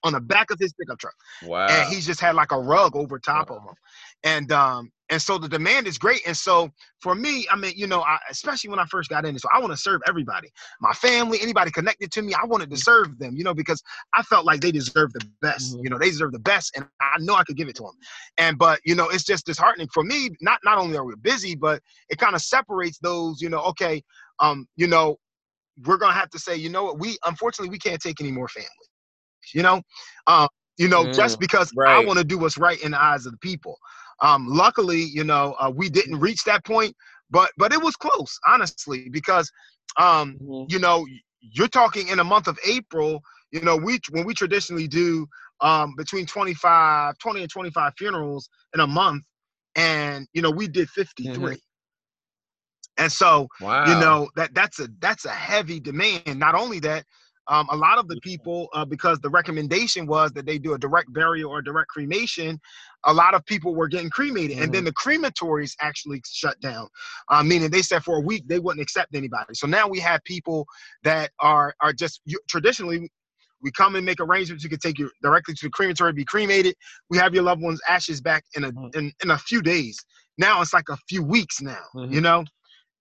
on 0.03 0.13
the 0.13 0.19
back 0.19 0.51
of 0.51 0.59
his 0.59 0.73
pickup 0.73 0.99
truck. 0.99 1.13
Wow. 1.45 1.67
And 1.67 1.93
he's 1.93 2.05
just 2.05 2.19
had 2.19 2.35
like 2.35 2.51
a 2.51 2.59
rug 2.59 2.95
over 2.95 3.19
top 3.19 3.49
wow. 3.49 3.57
of 3.57 3.63
him. 3.63 3.75
And 4.23 4.51
um 4.51 4.91
and 5.11 5.21
so 5.21 5.37
the 5.37 5.49
demand 5.49 5.87
is 5.87 5.97
great. 5.97 6.21
And 6.25 6.35
so 6.35 6.71
for 7.01 7.13
me, 7.15 7.45
I 7.51 7.57
mean, 7.57 7.73
you 7.75 7.85
know, 7.85 8.01
I, 8.01 8.17
especially 8.29 8.69
when 8.69 8.79
I 8.79 8.85
first 8.85 9.09
got 9.09 9.25
in, 9.25 9.37
so 9.37 9.49
I 9.53 9.59
want 9.59 9.73
to 9.73 9.77
serve 9.77 9.99
everybody, 10.07 10.49
my 10.79 10.93
family, 10.93 11.39
anybody 11.41 11.69
connected 11.69 12.11
to 12.13 12.21
me. 12.21 12.33
I 12.33 12.45
wanted 12.45 12.69
to 12.69 12.77
mm-hmm. 12.77 12.81
serve 12.81 13.19
them, 13.19 13.35
you 13.35 13.43
know, 13.43 13.53
because 13.53 13.83
I 14.13 14.23
felt 14.23 14.45
like 14.45 14.61
they 14.61 14.71
deserve 14.71 15.11
the 15.11 15.27
best. 15.41 15.73
Mm-hmm. 15.73 15.83
You 15.83 15.89
know, 15.89 15.99
they 15.99 16.09
deserve 16.09 16.31
the 16.31 16.39
best, 16.39 16.71
and 16.77 16.85
I 17.01 17.17
know 17.19 17.35
I 17.35 17.43
could 17.43 17.57
give 17.57 17.67
it 17.67 17.75
to 17.75 17.83
them. 17.83 17.91
And 18.37 18.57
but 18.57 18.79
you 18.85 18.95
know, 18.95 19.09
it's 19.09 19.25
just 19.25 19.45
disheartening 19.45 19.89
for 19.93 20.03
me. 20.03 20.29
Not 20.39 20.61
not 20.63 20.77
only 20.77 20.95
are 20.95 21.03
we 21.03 21.13
busy, 21.21 21.55
but 21.55 21.81
it 22.09 22.17
kind 22.17 22.33
of 22.33 22.41
separates 22.41 22.97
those. 22.99 23.41
You 23.41 23.49
know, 23.49 23.59
okay, 23.63 24.01
um, 24.39 24.65
you 24.77 24.87
know, 24.87 25.17
we're 25.85 25.97
gonna 25.97 26.13
have 26.13 26.29
to 26.29 26.39
say, 26.39 26.55
you 26.55 26.69
know 26.69 26.85
what, 26.85 26.99
we 26.99 27.17
unfortunately 27.25 27.69
we 27.69 27.79
can't 27.79 28.01
take 28.01 28.21
any 28.21 28.31
more 28.31 28.47
families. 28.47 28.90
You 29.53 29.63
know, 29.63 29.81
um, 30.27 30.47
you 30.77 30.87
know, 30.87 31.05
mm, 31.05 31.13
just 31.13 31.39
because 31.39 31.71
right. 31.75 31.97
I 31.97 32.05
want 32.05 32.19
to 32.19 32.25
do 32.25 32.37
what's 32.37 32.57
right 32.57 32.81
in 32.81 32.91
the 32.91 33.01
eyes 33.01 33.25
of 33.25 33.33
the 33.33 33.37
people. 33.39 33.77
Um, 34.21 34.47
luckily, 34.47 35.01
you 35.01 35.23
know, 35.23 35.55
uh, 35.59 35.71
we 35.73 35.89
didn't 35.89 36.19
reach 36.19 36.43
that 36.45 36.63
point, 36.65 36.95
but 37.29 37.51
but 37.57 37.73
it 37.73 37.81
was 37.81 37.95
close, 37.95 38.39
honestly, 38.47 39.09
because 39.09 39.51
um, 39.97 40.37
mm-hmm. 40.41 40.65
you 40.69 40.79
know, 40.79 41.05
you're 41.39 41.67
talking 41.67 42.07
in 42.07 42.19
a 42.19 42.23
month 42.23 42.47
of 42.47 42.57
April. 42.65 43.21
You 43.51 43.61
know, 43.61 43.75
we 43.75 43.99
when 44.11 44.25
we 44.25 44.33
traditionally 44.33 44.87
do 44.87 45.27
um, 45.59 45.93
between 45.97 46.25
25, 46.25 47.17
20 47.17 47.41
and 47.41 47.49
25 47.49 47.93
funerals 47.97 48.49
in 48.73 48.79
a 48.79 48.87
month, 48.87 49.23
and 49.75 50.27
you 50.33 50.41
know, 50.41 50.51
we 50.51 50.67
did 50.67 50.89
53. 50.89 51.33
Mm-hmm. 51.33 51.53
And 52.97 53.11
so, 53.11 53.47
wow. 53.59 53.85
you 53.85 53.99
know, 53.99 54.29
that 54.35 54.53
that's 54.53 54.79
a 54.79 54.87
that's 54.99 55.25
a 55.25 55.31
heavy 55.31 55.79
demand. 55.79 56.37
Not 56.37 56.55
only 56.55 56.79
that, 56.81 57.05
um, 57.47 57.67
a 57.71 57.75
lot 57.75 57.97
of 57.97 58.07
the 58.07 58.19
people, 58.21 58.69
uh, 58.73 58.85
because 58.85 59.19
the 59.19 59.29
recommendation 59.29 60.05
was 60.05 60.31
that 60.33 60.45
they 60.45 60.57
do 60.57 60.73
a 60.73 60.77
direct 60.77 61.11
burial 61.13 61.51
or 61.51 61.61
direct 61.61 61.89
cremation, 61.89 62.59
a 63.05 63.13
lot 63.13 63.33
of 63.33 63.45
people 63.45 63.73
were 63.73 63.87
getting 63.87 64.09
cremated. 64.09 64.51
Mm-hmm. 64.51 64.63
And 64.63 64.73
then 64.73 64.85
mm-hmm. 64.85 65.19
the 65.19 65.29
crematories 65.29 65.73
actually 65.81 66.21
shut 66.29 66.59
down, 66.61 66.87
uh, 67.29 67.43
meaning 67.43 67.69
they 67.69 67.81
said 67.81 68.03
for 68.03 68.17
a 68.17 68.21
week 68.21 68.43
they 68.47 68.59
wouldn't 68.59 68.81
accept 68.81 69.15
anybody. 69.15 69.53
So 69.53 69.67
now 69.67 69.87
we 69.87 69.99
have 69.99 70.23
people 70.23 70.65
that 71.03 71.31
are 71.39 71.73
are 71.81 71.93
just 71.93 72.21
you, 72.25 72.39
traditionally. 72.47 73.09
We 73.63 73.71
come 73.71 73.95
and 73.95 74.03
make 74.03 74.19
arrangements. 74.19 74.63
You 74.63 74.71
can 74.71 74.79
take 74.79 74.97
you 74.97 75.11
directly 75.21 75.53
to 75.53 75.65
the 75.67 75.69
crematory, 75.69 76.13
be 76.13 76.25
cremated. 76.25 76.75
We 77.11 77.19
have 77.19 77.35
your 77.35 77.43
loved 77.43 77.61
one's 77.61 77.79
ashes 77.87 78.19
back 78.19 78.43
in 78.55 78.63
a 78.63 78.71
mm-hmm. 78.71 78.97
in, 78.97 79.11
in 79.23 79.31
a 79.31 79.37
few 79.37 79.61
days. 79.61 79.99
Now 80.37 80.61
it's 80.61 80.73
like 80.73 80.89
a 80.89 80.97
few 81.07 81.21
weeks 81.23 81.61
now, 81.61 81.77
mm-hmm. 81.95 82.13
you 82.13 82.21
know. 82.21 82.43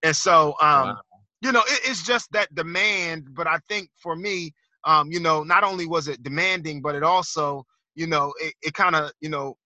And 0.03 0.17
so, 0.17 0.55
um, 0.61 0.89
wow 0.89 1.01
you 1.41 1.53
know, 1.53 1.61
it, 1.61 1.81
it's 1.85 2.03
just 2.03 2.31
that 2.33 2.55
demand. 2.55 3.29
But 3.35 3.47
I 3.47 3.59
think 3.69 3.91
for 3.97 4.17
me, 4.17 4.53
um, 4.85 5.11
you 5.11 5.21
know, 5.21 5.43
not 5.43 5.65
only 5.65 5.87
was 5.87 6.09
it 6.09 6.23
demanding, 6.23 6.81
but 6.83 6.95
it 6.95 7.03
also, 7.03 7.65
you 7.95 8.07
know, 8.07 8.33
it, 8.41 8.55
it 8.63 8.75
kind 8.75 8.95
of, 8.97 9.13
you 9.21 9.29
know, 9.29 9.57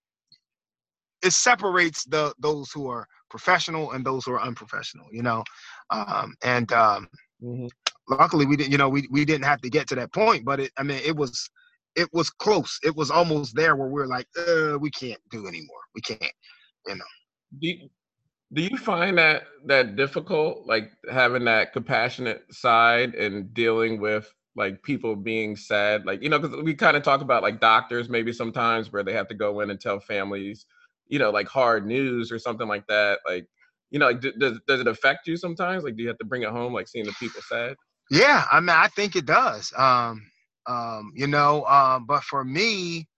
it 1.22 1.32
separates 1.32 2.04
the 2.04 2.34
those 2.38 2.70
who 2.72 2.88
are 2.88 3.06
professional 3.30 3.92
and 3.92 4.04
those 4.04 4.24
who 4.24 4.32
are 4.32 4.42
unprofessional. 4.42 5.06
You 5.12 5.22
know, 5.22 5.44
um, 5.90 6.34
and 6.42 6.70
um, 6.72 7.08
mm-hmm. 7.42 7.66
luckily 8.08 8.46
we 8.46 8.56
didn't. 8.56 8.72
You 8.72 8.78
know, 8.78 8.88
we 8.88 9.08
we 9.10 9.24
didn't 9.24 9.44
have 9.44 9.60
to 9.62 9.70
get 9.70 9.88
to 9.88 9.94
that 9.96 10.12
point, 10.12 10.44
but 10.44 10.60
it. 10.60 10.72
I 10.76 10.82
mean, 10.82 11.00
it 11.04 11.16
was 11.16 11.48
it 11.96 12.08
was 12.12 12.30
close. 12.30 12.78
It 12.82 12.94
was 12.94 13.10
almost 13.10 13.54
there 13.54 13.76
where 13.76 13.88
we 13.88 14.02
are 14.02 14.06
like, 14.06 14.26
uh, 14.36 14.78
we 14.78 14.90
can't 14.90 15.20
do 15.30 15.46
anymore. 15.46 15.80
We 15.94 16.00
can't. 16.00 16.32
You 16.86 16.96
know. 16.96 17.04
Do 17.60 17.68
you, 17.68 17.88
do 18.54 18.62
you 18.62 18.76
find 18.78 19.18
that 19.18 19.44
that 19.66 19.96
difficult, 19.96 20.66
like 20.66 20.92
having 21.10 21.44
that 21.44 21.72
compassionate 21.72 22.44
side 22.54 23.14
and 23.14 23.52
dealing 23.52 24.00
with 24.00 24.32
like 24.56 24.82
people 24.82 25.16
being 25.16 25.56
sad? 25.56 26.06
Like 26.06 26.22
you 26.22 26.28
know 26.28 26.38
because 26.38 26.62
we 26.62 26.74
kind 26.74 26.96
of 26.96 27.02
talk 27.02 27.20
about 27.20 27.42
like 27.42 27.60
doctors 27.60 28.08
maybe 28.08 28.32
sometimes 28.32 28.92
where 28.92 29.02
they 29.02 29.12
have 29.12 29.28
to 29.28 29.34
go 29.34 29.60
in 29.60 29.70
and 29.70 29.80
tell 29.80 30.00
families 30.00 30.66
you 31.08 31.18
know 31.18 31.30
like 31.30 31.48
hard 31.48 31.86
news 31.86 32.32
or 32.32 32.38
something 32.38 32.66
like 32.68 32.86
that 32.86 33.18
like 33.28 33.46
you 33.90 33.98
know 33.98 34.06
like 34.06 34.20
does, 34.20 34.58
does 34.66 34.80
it 34.80 34.86
affect 34.86 35.26
you 35.26 35.36
sometimes? 35.36 35.84
Like 35.84 35.96
do 35.96 36.02
you 36.02 36.08
have 36.08 36.18
to 36.18 36.24
bring 36.24 36.42
it 36.42 36.50
home 36.50 36.72
like 36.72 36.88
seeing 36.88 37.04
the 37.06 37.12
people 37.20 37.42
sad? 37.42 37.76
Yeah 38.10 38.44
i 38.52 38.60
mean 38.60 38.70
i 38.70 38.88
think 38.88 39.16
it 39.16 39.26
does 39.26 39.72
um 39.76 40.24
um 40.66 41.12
you 41.14 41.26
know 41.26 41.64
um 41.66 42.06
but 42.06 42.22
for 42.22 42.44
me 42.44 43.08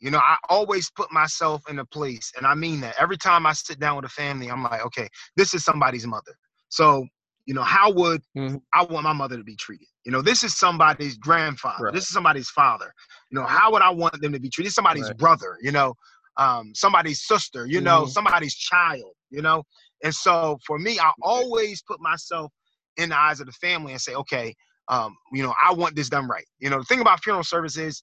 you 0.00 0.10
know 0.10 0.18
i 0.18 0.36
always 0.48 0.90
put 0.90 1.10
myself 1.12 1.62
in 1.68 1.78
a 1.78 1.84
place 1.86 2.32
and 2.36 2.46
i 2.46 2.54
mean 2.54 2.80
that 2.80 2.94
every 2.98 3.16
time 3.16 3.46
i 3.46 3.52
sit 3.52 3.78
down 3.78 3.96
with 3.96 4.04
a 4.04 4.10
family 4.10 4.50
i'm 4.50 4.62
like 4.62 4.84
okay 4.84 5.08
this 5.36 5.54
is 5.54 5.64
somebody's 5.64 6.06
mother 6.06 6.34
so 6.68 7.06
you 7.48 7.54
know, 7.54 7.62
how 7.62 7.90
would 7.90 8.20
mm-hmm. 8.36 8.56
I 8.74 8.84
want 8.84 9.04
my 9.04 9.14
mother 9.14 9.38
to 9.38 9.42
be 9.42 9.56
treated? 9.56 9.88
You 10.04 10.12
know, 10.12 10.20
this 10.20 10.44
is 10.44 10.54
somebody's 10.54 11.16
grandfather. 11.16 11.84
Right. 11.84 11.94
This 11.94 12.02
is 12.02 12.10
somebody's 12.10 12.50
father. 12.50 12.92
You 13.30 13.40
know, 13.40 13.46
how 13.46 13.72
would 13.72 13.80
I 13.80 13.88
want 13.88 14.20
them 14.20 14.34
to 14.34 14.38
be 14.38 14.50
treated? 14.50 14.74
Somebody's 14.74 15.08
right. 15.08 15.16
brother. 15.16 15.56
You 15.62 15.72
know, 15.72 15.94
um, 16.36 16.72
somebody's 16.74 17.26
sister. 17.26 17.64
You 17.64 17.78
mm-hmm. 17.78 17.84
know, 17.86 18.06
somebody's 18.06 18.54
child. 18.54 19.14
You 19.30 19.40
know, 19.40 19.62
and 20.04 20.14
so 20.14 20.58
for 20.66 20.78
me, 20.78 20.98
I 20.98 21.10
always 21.22 21.82
put 21.82 22.02
myself 22.02 22.52
in 22.98 23.08
the 23.08 23.18
eyes 23.18 23.40
of 23.40 23.46
the 23.46 23.52
family 23.52 23.92
and 23.92 24.00
say, 24.00 24.14
okay, 24.14 24.54
um, 24.88 25.16
you 25.32 25.42
know, 25.42 25.54
I 25.62 25.72
want 25.72 25.96
this 25.96 26.10
done 26.10 26.28
right. 26.28 26.46
You 26.58 26.68
know, 26.68 26.80
the 26.80 26.84
thing 26.84 27.00
about 27.00 27.24
funeral 27.24 27.44
service 27.44 27.78
is 27.78 28.02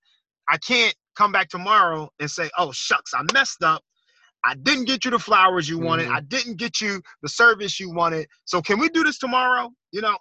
I 0.50 0.58
can't 0.58 0.96
come 1.16 1.32
back 1.32 1.50
tomorrow 1.50 2.10
and 2.20 2.30
say, 2.30 2.50
oh 2.58 2.72
shucks, 2.72 3.14
I 3.14 3.24
messed 3.34 3.64
up 3.64 3.82
I 4.46 4.54
didn't 4.62 4.86
get 4.86 5.04
you 5.04 5.12
the 5.12 5.20
flowers 5.20 5.68
you 5.68 5.80
wanted. 5.80 6.06
Mm-hmm. 6.06 6.16
I 6.16 6.22
didn't 6.22 6.58
get 6.58 6.80
you 6.80 7.02
the 7.24 7.30
service 7.30 7.80
you 7.80 7.92
wanted. 7.92 8.28
So 8.46 8.62
can 8.62 8.80
we 8.80 8.90
do 8.90 9.04
this 9.04 9.18
tomorrow? 9.18 9.72
You 9.92 10.02
know, 10.02 10.16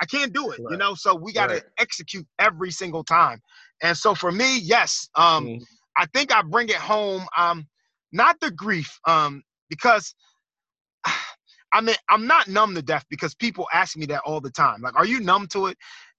I 0.00 0.04
can't 0.04 0.32
do 0.32 0.50
it. 0.50 0.60
Right. 0.60 0.72
You 0.72 0.76
know, 0.76 0.94
so 0.94 1.14
we 1.14 1.32
got 1.32 1.46
to 1.46 1.54
right. 1.54 1.62
execute 1.78 2.26
every 2.38 2.70
single 2.70 3.02
time. 3.02 3.40
And 3.82 3.96
so 3.96 4.14
for 4.14 4.30
me, 4.30 4.58
yes, 4.58 5.08
um, 5.14 5.46
mm-hmm. 5.46 5.62
I 5.96 6.06
think 6.12 6.34
I 6.34 6.42
bring 6.42 6.68
it 6.68 6.76
home. 6.76 7.24
Um, 7.36 7.66
not 8.12 8.36
the 8.40 8.50
grief, 8.50 8.98
um, 9.08 9.42
because 9.70 10.14
I 11.72 11.80
mean 11.80 11.96
I'm 12.10 12.26
not 12.26 12.48
numb 12.48 12.74
to 12.74 12.82
death 12.82 13.06
because 13.08 13.34
people 13.34 13.68
ask 13.72 13.96
me 13.96 14.04
that 14.06 14.20
all 14.26 14.40
the 14.40 14.50
time. 14.50 14.82
Like, 14.82 14.96
are 14.96 15.06
you 15.06 15.20
numb 15.20 15.46
to 15.52 15.66
it? 15.66 15.78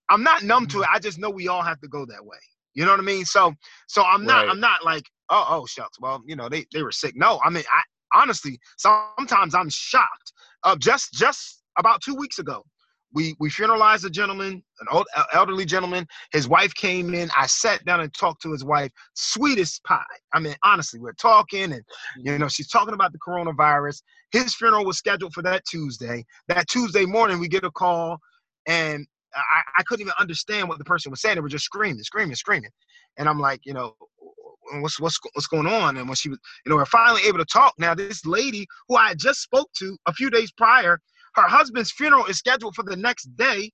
I'm 0.10 0.24
not 0.24 0.44
numb 0.44 0.66
mm-hmm. 0.66 0.80
to 0.80 0.84
it. 0.84 0.90
I 0.92 0.98
just 0.98 1.20
know 1.20 1.30
we 1.30 1.50
all 1.50 1.62
have 1.62 1.80
to 1.82 1.88
go 1.88 2.06
that 2.06 2.26
way. 2.26 2.38
You 2.74 2.86
know 2.86 2.92
what 2.92 3.00
I 3.00 3.04
mean? 3.04 3.26
So 3.26 3.54
so 3.88 4.04
I'm 4.04 4.26
not 4.26 4.46
right. 4.46 4.50
I'm 4.50 4.60
not 4.60 4.84
like 4.84 5.04
oh, 5.32 5.46
oh, 5.50 5.66
shucks. 5.66 6.00
Well, 6.00 6.22
you 6.28 6.36
know, 6.36 6.50
they, 6.50 6.66
they 6.72 6.84
were 6.84 6.92
sick. 6.92 7.16
No, 7.16 7.40
I 7.44 7.50
mean, 7.50 7.64
I 7.72 7.82
honestly, 8.22 8.60
sometimes 8.78 9.56
I'm 9.56 9.70
shocked. 9.70 10.34
Uh, 10.64 10.76
just 10.76 11.14
just 11.14 11.64
about 11.80 12.02
two 12.02 12.14
weeks 12.14 12.38
ago, 12.38 12.64
we 13.14 13.36
we 13.40 13.50
funeralized 13.50 14.06
a 14.06 14.10
gentleman, 14.10 14.62
an 14.80 14.88
old 14.92 15.08
elderly 15.34 15.66
gentleman. 15.66 16.06
His 16.32 16.48
wife 16.48 16.74
came 16.76 17.14
in. 17.16 17.30
I 17.36 17.48
sat 17.48 17.84
down 17.86 18.02
and 18.02 18.14
talked 18.14 18.44
to 18.44 18.52
his 18.52 18.64
wife. 18.64 18.92
Sweetest 19.16 19.84
pie. 19.86 20.04
I 20.34 20.40
mean, 20.40 20.56
honestly, 20.64 21.00
we're 21.00 21.14
talking, 21.14 21.74
and 21.74 21.82
you 22.18 22.38
know, 22.38 22.48
she's 22.50 22.70
talking 22.70 22.94
about 22.94 23.14
the 23.14 23.20
coronavirus. 23.20 24.04
His 24.32 24.54
funeral 24.54 24.86
was 24.86 24.98
scheduled 24.98 25.34
for 25.34 25.42
that 25.44 25.64
Tuesday. 25.66 26.26
That 26.48 26.68
Tuesday 26.68 27.06
morning, 27.06 27.40
we 27.40 27.48
get 27.48 27.64
a 27.64 27.72
call, 27.72 28.18
and 28.68 29.08
I, 29.36 29.62
I 29.78 29.84
couldn't 29.84 30.02
even 30.02 30.14
understand 30.20 30.68
what 30.70 30.78
the 30.78 30.84
person 30.84 31.10
was 31.10 31.22
saying. 31.22 31.36
They 31.36 31.42
were 31.42 31.50
just 31.50 31.66
screaming, 31.66 32.04
screaming, 32.04 32.36
screaming. 32.36 32.72
And 33.18 33.30
I'm 33.30 33.40
like, 33.40 33.62
you 33.66 33.74
know, 33.74 33.96
what's 34.80 35.00
what's 35.00 35.20
what's 35.34 35.48
going 35.48 35.68
on 35.68 35.98
and 35.98 36.08
when 36.08 36.16
she 36.16 36.30
was 36.30 36.40
you 36.66 36.70
know 36.70 36.76
we're 36.76 36.86
finally 36.86 37.22
able 37.28 37.38
to 37.38 37.46
talk 37.46 37.74
now 37.78 37.94
this 37.94 38.26
lady 38.26 38.66
who 38.88 38.96
i 38.96 39.14
just 39.16 39.42
spoke 39.42 39.70
to 39.74 39.98
a 40.06 40.14
few 40.14 40.30
days 40.30 40.52
prior 40.52 41.00
her 41.36 41.44
husband's 41.44 41.92
funeral 41.92 42.26
is 42.26 42.38
scheduled 42.38 42.74
for 42.76 42.84
the 42.84 42.96
next 42.96 43.26
day 43.36 43.70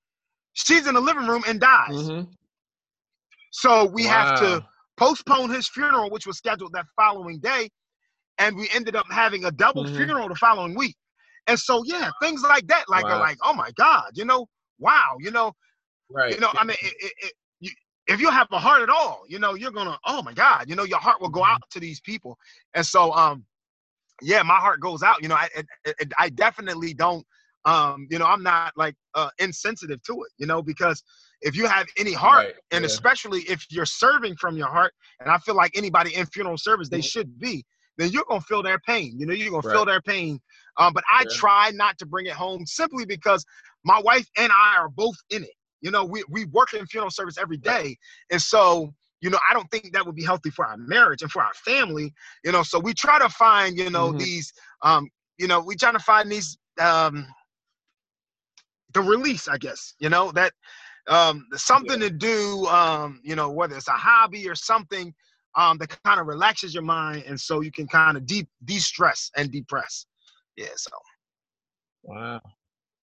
she's 0.53 0.87
in 0.87 0.95
the 0.95 1.01
living 1.01 1.27
room 1.27 1.43
and 1.47 1.59
dies 1.59 1.89
mm-hmm. 1.91 2.29
so 3.51 3.85
we 3.85 4.05
wow. 4.05 4.11
have 4.11 4.39
to 4.39 4.65
postpone 4.97 5.49
his 5.49 5.67
funeral 5.67 6.09
which 6.09 6.25
was 6.25 6.37
scheduled 6.37 6.73
that 6.73 6.85
following 6.95 7.39
day 7.39 7.69
and 8.39 8.55
we 8.55 8.67
ended 8.73 8.95
up 8.95 9.05
having 9.11 9.45
a 9.45 9.51
double 9.51 9.83
mm-hmm. 9.83 9.95
funeral 9.95 10.27
the 10.27 10.35
following 10.35 10.75
week 10.75 10.95
and 11.47 11.59
so 11.59 11.83
yeah 11.85 12.09
things 12.21 12.41
like 12.41 12.65
that 12.67 12.85
like 12.87 13.03
wow. 13.03 13.11
are 13.11 13.19
like 13.19 13.37
oh 13.43 13.53
my 13.53 13.69
god 13.77 14.09
you 14.13 14.25
know 14.25 14.47
wow 14.79 15.15
you 15.19 15.31
know 15.31 15.53
right 16.09 16.33
you 16.33 16.39
know 16.39 16.49
i 16.55 16.63
mean 16.63 16.77
it, 16.81 16.93
it, 16.99 17.13
it, 17.21 17.33
if 18.07 18.21
you 18.21 18.29
have 18.31 18.47
a 18.51 18.59
heart 18.59 18.81
at 18.81 18.89
all, 18.89 19.23
you 19.27 19.37
know, 19.37 19.53
you're 19.53 19.71
gonna, 19.71 19.99
oh 20.05 20.23
my 20.23 20.33
God, 20.33 20.69
you 20.69 20.75
know, 20.75 20.83
your 20.83 20.99
heart 20.99 21.21
will 21.21 21.29
go 21.29 21.41
mm-hmm. 21.41 21.55
out 21.55 21.69
to 21.71 21.79
these 21.79 21.99
people. 21.99 22.37
And 22.73 22.85
so, 22.85 23.13
um, 23.13 23.43
yeah, 24.21 24.41
my 24.43 24.55
heart 24.55 24.79
goes 24.79 25.03
out. 25.03 25.21
You 25.21 25.27
know, 25.27 25.35
I, 25.35 25.49
I, 25.85 25.93
I 26.17 26.29
definitely 26.29 26.93
don't, 26.93 27.25
um, 27.65 28.07
you 28.09 28.17
know, 28.17 28.25
I'm 28.25 28.43
not 28.43 28.71
like 28.77 28.95
uh, 29.13 29.29
insensitive 29.39 30.01
to 30.03 30.13
it, 30.13 30.31
you 30.37 30.47
know, 30.47 30.61
because 30.61 31.03
if 31.41 31.55
you 31.55 31.67
have 31.67 31.85
any 31.97 32.13
heart, 32.13 32.45
right, 32.45 32.55
and 32.71 32.81
yeah. 32.81 32.87
especially 32.87 33.41
if 33.41 33.65
you're 33.69 33.85
serving 33.85 34.37
from 34.37 34.55
your 34.55 34.69
heart, 34.69 34.93
and 35.19 35.29
I 35.29 35.37
feel 35.37 35.55
like 35.55 35.71
anybody 35.75 36.15
in 36.15 36.25
funeral 36.27 36.57
service, 36.57 36.89
they 36.89 36.99
mm-hmm. 36.99 37.03
should 37.03 37.39
be, 37.39 37.65
then 37.97 38.11
you're 38.11 38.25
gonna 38.27 38.41
feel 38.41 38.63
their 38.63 38.79
pain. 38.79 39.15
You 39.19 39.25
know, 39.25 39.33
you're 39.33 39.49
gonna 39.49 39.67
right. 39.67 39.73
feel 39.73 39.85
their 39.85 40.01
pain. 40.01 40.39
Um, 40.77 40.93
but 40.93 41.03
I 41.11 41.21
yeah. 41.21 41.35
try 41.35 41.71
not 41.73 41.97
to 41.99 42.05
bring 42.05 42.27
it 42.27 42.33
home 42.33 42.65
simply 42.65 43.05
because 43.05 43.43
my 43.83 43.99
wife 43.99 44.27
and 44.37 44.51
I 44.51 44.75
are 44.77 44.89
both 44.89 45.15
in 45.29 45.43
it. 45.43 45.51
You 45.81 45.91
know, 45.91 46.05
we, 46.05 46.23
we 46.29 46.45
work 46.45 46.73
in 46.73 46.85
funeral 46.85 47.11
service 47.11 47.37
every 47.37 47.57
day. 47.57 47.97
And 48.31 48.41
so, 48.41 48.93
you 49.21 49.29
know, 49.29 49.39
I 49.49 49.53
don't 49.53 49.69
think 49.71 49.93
that 49.93 50.05
would 50.05 50.15
be 50.15 50.23
healthy 50.23 50.49
for 50.49 50.65
our 50.65 50.77
marriage 50.77 51.21
and 51.21 51.31
for 51.31 51.41
our 51.41 51.53
family. 51.53 52.13
You 52.43 52.51
know, 52.51 52.63
so 52.63 52.79
we 52.79 52.93
try 52.93 53.19
to 53.19 53.29
find, 53.29 53.77
you 53.77 53.89
know, 53.89 54.09
mm-hmm. 54.09 54.19
these 54.19 54.51
um, 54.83 55.07
you 55.37 55.47
know, 55.47 55.61
we 55.61 55.75
try 55.75 55.91
to 55.91 55.99
find 55.99 56.31
these 56.31 56.57
um 56.79 57.25
the 58.93 59.01
release, 59.01 59.47
I 59.47 59.57
guess, 59.57 59.93
you 59.99 60.09
know, 60.09 60.31
that 60.31 60.53
um 61.07 61.45
something 61.55 62.01
yeah. 62.01 62.09
to 62.09 62.13
do, 62.13 62.65
um, 62.67 63.19
you 63.23 63.35
know, 63.35 63.51
whether 63.51 63.75
it's 63.75 63.87
a 63.87 63.91
hobby 63.91 64.49
or 64.49 64.55
something 64.55 65.13
um 65.57 65.77
that 65.77 66.01
kind 66.03 66.19
of 66.19 66.27
relaxes 66.27 66.73
your 66.73 66.83
mind 66.83 67.23
and 67.27 67.39
so 67.39 67.61
you 67.61 67.71
can 67.71 67.87
kind 67.87 68.15
of 68.15 68.25
de 68.25 68.47
de-stress 68.65 69.29
and 69.35 69.51
depress. 69.51 70.05
Yeah, 70.55 70.67
so 70.75 70.91
wow. 72.03 72.41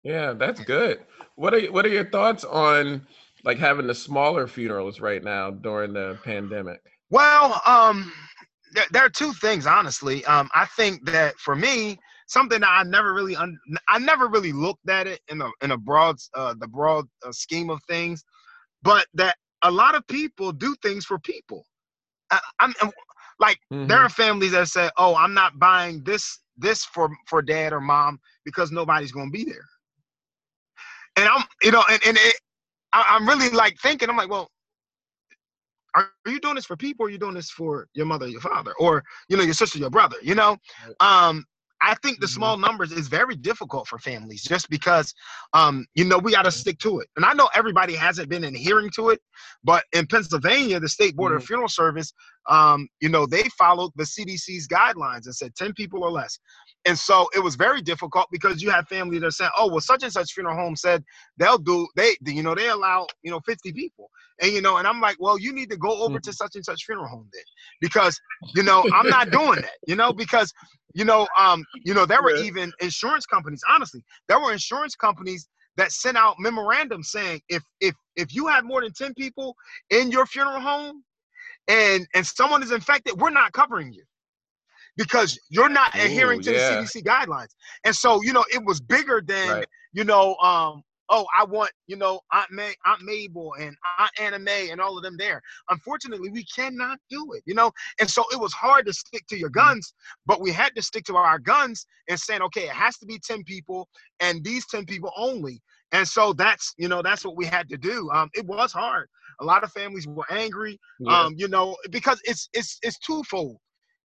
Yeah, 0.03 0.33
that's 0.33 0.60
good. 0.62 1.00
What 1.36 1.53
are 1.53 1.62
what 1.72 1.86
are 1.86 1.89
your 1.89 2.10
thoughts 2.10 2.43
on 2.43 3.05
like 3.43 3.57
having 3.57 3.88
the 3.88 3.95
smaller 3.95 4.48
funerals 4.48 5.00
right 5.00 5.24
now 5.24 5.51
during 5.51 5.93
the 5.93 6.17
pandemic? 6.24 6.81
Well, 7.10 7.62
um, 7.65 8.12
there, 8.74 8.86
there 8.91 9.05
are 9.05 9.10
two 9.10 9.33
things, 9.33 9.65
honestly. 9.65 10.25
Um, 10.25 10.50
I 10.53 10.65
think 10.65 11.05
that 11.05 11.38
for 11.38 11.55
me, 11.55 11.98
something 12.27 12.62
that 12.62 12.69
I 12.69 12.83
never 12.83 13.13
really 13.13 13.36
un- 13.36 13.60
I 13.88 14.00
never 14.00 14.27
really 14.27 14.51
looked 14.51 14.89
at 14.89 15.07
it 15.07 15.22
in 15.29 15.41
a 15.41 15.50
in 15.62 15.72
a 15.72 15.77
broad 15.77 16.17
uh, 16.33 16.53
the 16.60 16.67
broad 16.67 17.05
uh, 17.25 17.31
scheme 17.31 17.69
of 17.69 17.81
things, 17.88 18.24
but 18.81 19.05
that 19.13 19.38
a 19.62 19.72
lot 19.72 19.95
of 19.95 20.05
people 20.07 20.51
do 20.51 20.75
things 20.81 21.05
for 21.05 21.17
people. 21.19 21.65
I, 22.32 22.39
am 22.62 22.74
like 23.39 23.60
mm-hmm. 23.72 23.88
there 23.88 24.00
are 24.00 24.10
families 24.10 24.51
that 24.51 24.68
say, 24.68 24.89
"Oh, 24.98 25.15
I'm 25.15 25.34
not 25.34 25.60
buying 25.60 26.03
this 26.03 26.39
this 26.58 26.86
for 26.86 27.10
for 27.27 27.42
dad 27.42 27.74
or 27.74 27.82
mom 27.82 28.20
because 28.46 28.72
nobody's 28.72 29.12
going 29.12 29.32
to 29.32 29.38
be 29.38 29.44
there." 29.44 29.65
and 31.15 31.27
I'm, 31.27 31.44
you 31.62 31.72
know, 31.72 31.84
and, 31.89 32.00
and 32.06 32.18
it, 32.18 32.36
I, 32.92 33.15
am 33.15 33.27
really 33.27 33.50
like 33.50 33.77
thinking, 33.80 34.10
I'm 34.10 34.18
like, 34.18 34.30
well, 34.30 34.50
are, 35.96 36.10
are 36.25 36.32
you 36.32 36.39
doing 36.39 36.56
this 36.56 36.65
for 36.65 36.75
people 36.75 37.06
or 37.06 37.08
are 37.08 37.12
you 37.12 37.18
doing 37.18 37.36
this 37.36 37.50
for 37.50 37.88
your 37.94 38.06
mother, 38.06 38.27
your 38.27 38.42
father, 38.42 38.74
or, 38.80 39.03
you 39.30 39.38
know, 39.38 39.44
your 39.44 39.53
sister, 39.53 39.77
your 39.77 39.89
brother, 39.89 40.18
you 40.22 40.36
know? 40.36 40.58
Um, 41.00 41.46
I 41.83 41.95
think 41.95 42.19
the 42.19 42.25
mm-hmm. 42.25 42.35
small 42.35 42.57
numbers 42.57 42.91
is 42.91 43.07
very 43.07 43.35
difficult 43.35 43.87
for 43.87 43.99
families 43.99 44.41
just 44.41 44.69
because, 44.69 45.13
um, 45.53 45.85
you 45.95 46.05
know, 46.05 46.17
we 46.17 46.31
got 46.31 46.43
to 46.43 46.49
mm-hmm. 46.49 46.57
stick 46.57 46.79
to 46.79 46.99
it. 46.99 47.09
And 47.17 47.25
I 47.25 47.33
know 47.33 47.49
everybody 47.53 47.93
hasn't 47.93 48.29
been 48.29 48.45
adhering 48.45 48.89
to 48.95 49.09
it, 49.09 49.19
but 49.63 49.83
in 49.91 50.07
Pennsylvania, 50.07 50.79
the 50.79 50.87
State 50.87 51.15
Board 51.15 51.31
mm-hmm. 51.31 51.37
of 51.37 51.45
Funeral 51.45 51.67
Service, 51.67 52.13
um, 52.49 52.87
you 53.01 53.09
know, 53.09 53.25
they 53.25 53.43
followed 53.57 53.91
the 53.95 54.03
CDC's 54.03 54.67
guidelines 54.67 55.25
and 55.25 55.35
said 55.35 55.55
10 55.55 55.73
people 55.73 56.03
or 56.03 56.11
less. 56.11 56.39
And 56.85 56.97
so 56.97 57.29
it 57.33 57.39
was 57.39 57.55
very 57.55 57.81
difficult 57.81 58.27
because 58.31 58.61
you 58.61 58.69
have 58.69 58.87
family 58.87 59.17
that 59.19 59.31
said, 59.31 59.49
"Oh, 59.57 59.69
well, 59.69 59.79
such 59.79 60.03
and 60.03 60.11
such 60.11 60.33
funeral 60.33 60.55
home 60.55 60.75
said 60.75 61.03
they'll 61.37 61.57
do 61.57 61.87
they, 61.95 62.17
you 62.25 62.43
know, 62.43 62.55
they 62.55 62.67
allow 62.69 63.07
you 63.23 63.31
know 63.31 63.39
50 63.45 63.71
people." 63.71 64.09
And 64.41 64.51
you 64.51 64.61
know, 64.61 64.77
and 64.77 64.87
I'm 64.87 64.99
like, 64.99 65.15
"Well, 65.19 65.39
you 65.39 65.53
need 65.53 65.69
to 65.69 65.77
go 65.77 66.01
over 66.03 66.15
mm-hmm. 66.15 66.29
to 66.29 66.33
such 66.33 66.55
and 66.55 66.65
such 66.65 66.83
funeral 66.85 67.07
home 67.07 67.29
then, 67.31 67.43
because 67.79 68.19
you 68.55 68.63
know 68.63 68.83
I'm 68.93 69.09
not 69.09 69.31
doing 69.31 69.61
that, 69.61 69.77
you 69.87 69.95
know, 69.95 70.11
because 70.11 70.51
you 70.93 71.05
know, 71.05 71.27
um, 71.37 71.65
you 71.83 71.93
know, 71.93 72.05
there 72.05 72.21
were 72.21 72.35
yeah. 72.35 72.43
even 72.43 72.71
insurance 72.81 73.25
companies. 73.25 73.61
Honestly, 73.67 74.03
there 74.27 74.39
were 74.39 74.51
insurance 74.51 74.95
companies 74.95 75.47
that 75.77 75.91
sent 75.91 76.17
out 76.17 76.35
memorandums 76.39 77.09
saying 77.11 77.41
if 77.49 77.63
if 77.79 77.95
if 78.15 78.33
you 78.33 78.47
have 78.47 78.63
more 78.63 78.81
than 78.81 78.93
10 78.93 79.13
people 79.15 79.55
in 79.89 80.11
your 80.11 80.25
funeral 80.25 80.59
home 80.59 81.03
and 81.67 82.07
and 82.13 82.25
someone 82.25 82.61
is 82.61 82.71
infected, 82.71 83.19
we're 83.19 83.31
not 83.31 83.53
covering 83.53 83.91
you. 83.91 84.03
Because 84.97 85.39
you're 85.50 85.69
not 85.69 85.93
Ooh, 85.95 86.00
adhering 86.00 86.41
to 86.41 86.51
yeah. 86.51 86.53
the 86.53 86.59
CDC 86.59 87.03
guidelines. 87.03 87.50
And 87.85 87.95
so, 87.95 88.21
you 88.23 88.33
know, 88.33 88.45
it 88.53 88.63
was 88.63 88.81
bigger 88.81 89.21
than, 89.25 89.59
Right. 89.59 89.67
you 89.93 90.03
know, 90.03 90.35
um, 90.38 90.83
oh, 91.09 91.25
I 91.38 91.43
want, 91.45 91.71
you 91.88 91.95
know, 91.97 92.19
Aunt 92.31 92.51
May, 92.51 92.73
Aunt 92.85 93.01
Mabel 93.03 93.53
and 93.59 93.75
Aunt 94.00 94.12
Anna 94.19 94.39
May 94.39 94.69
and 94.71 94.81
all 94.81 94.97
of 94.97 95.03
them 95.03 95.17
there. 95.17 95.41
Unfortunately, 95.69 96.29
we 96.29 96.45
cannot 96.45 96.97
do 97.09 97.33
it, 97.33 97.43
you 97.45 97.53
know. 97.53 97.71
And 98.00 98.09
so 98.09 98.23
it 98.31 98.39
was 98.39 98.53
hard 98.53 98.85
to 98.88 98.93
stick 98.93 99.25
to 99.29 99.38
your 99.38 99.50
Mm-hmm. 99.50 99.51
guns, 99.51 99.93
but 100.25 100.41
we 100.41 100.51
had 100.51 100.75
to 100.75 100.81
stick 100.81 101.03
to 101.05 101.15
our 101.17 101.39
guns 101.39 101.85
and 102.09 102.19
saying, 102.19 102.41
okay, 102.43 102.63
it 102.63 102.69
has 102.71 102.97
to 103.00 103.05
be 103.05 103.19
10 103.19 103.43
people 103.43 103.88
and 104.19 104.43
these 104.43 104.65
10 104.67 104.85
people 104.85 105.12
only. 105.17 105.62
And 105.91 106.07
so 106.07 106.33
that's, 106.33 106.73
you 106.77 106.88
know, 106.88 107.01
that's 107.01 107.23
what 107.25 107.38
we 107.38 107.45
had 107.45 107.69
to 107.69 107.77
do. 107.77 108.09
Um, 108.12 108.29
it 108.33 108.45
was 108.45 108.71
hard. 108.71 109.07
A 109.41 109.45
lot 109.45 109.63
of 109.63 109.71
families 109.71 110.07
were 110.07 110.25
angry, 110.31 110.79
Yeah. 111.00 111.27
um, 111.27 111.33
you 111.38 111.47
know, 111.47 111.75
because 111.91 112.19
it's 112.23 112.50
it's 112.53 112.79
it's 112.83 112.97
twofold. 113.00 113.57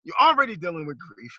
You're 0.09 0.27
already 0.27 0.55
dealing 0.55 0.87
with 0.87 0.97
grief. 0.97 1.31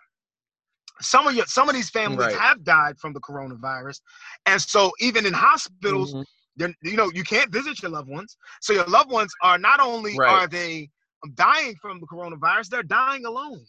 Some 1.01 1.27
of 1.27 1.35
your 1.35 1.47
some 1.47 1.69
of 1.69 1.75
these 1.75 1.91
families 1.91 2.27
Right. 2.27 2.37
have 2.37 2.63
died 2.63 2.99
from 3.01 3.13
the 3.13 3.21
coronavirus, 3.21 4.01
and 4.47 4.61
so 4.63 4.93
even 5.01 5.27
in 5.27 5.33
hospitals, 5.33 6.15
Mhm. 6.15 6.25
they're, 6.57 6.75
you 6.83 6.97
know, 6.97 7.11
you 7.13 7.25
can't 7.25 7.51
visit 7.51 7.83
your 7.83 7.91
loved 7.91 8.09
ones. 8.09 8.37
So 8.61 8.73
your 8.73 8.85
loved 8.85 9.11
ones 9.11 9.33
are 9.43 9.59
not 9.59 9.81
only 9.81 10.17
Right. 10.17 10.31
are 10.31 10.47
they 10.47 10.89
dying 11.35 11.75
from 11.83 12.01
the 12.01 12.07
coronavirus, 12.07 12.69
they're 12.69 12.83
dying 12.85 13.25
alone, 13.25 13.67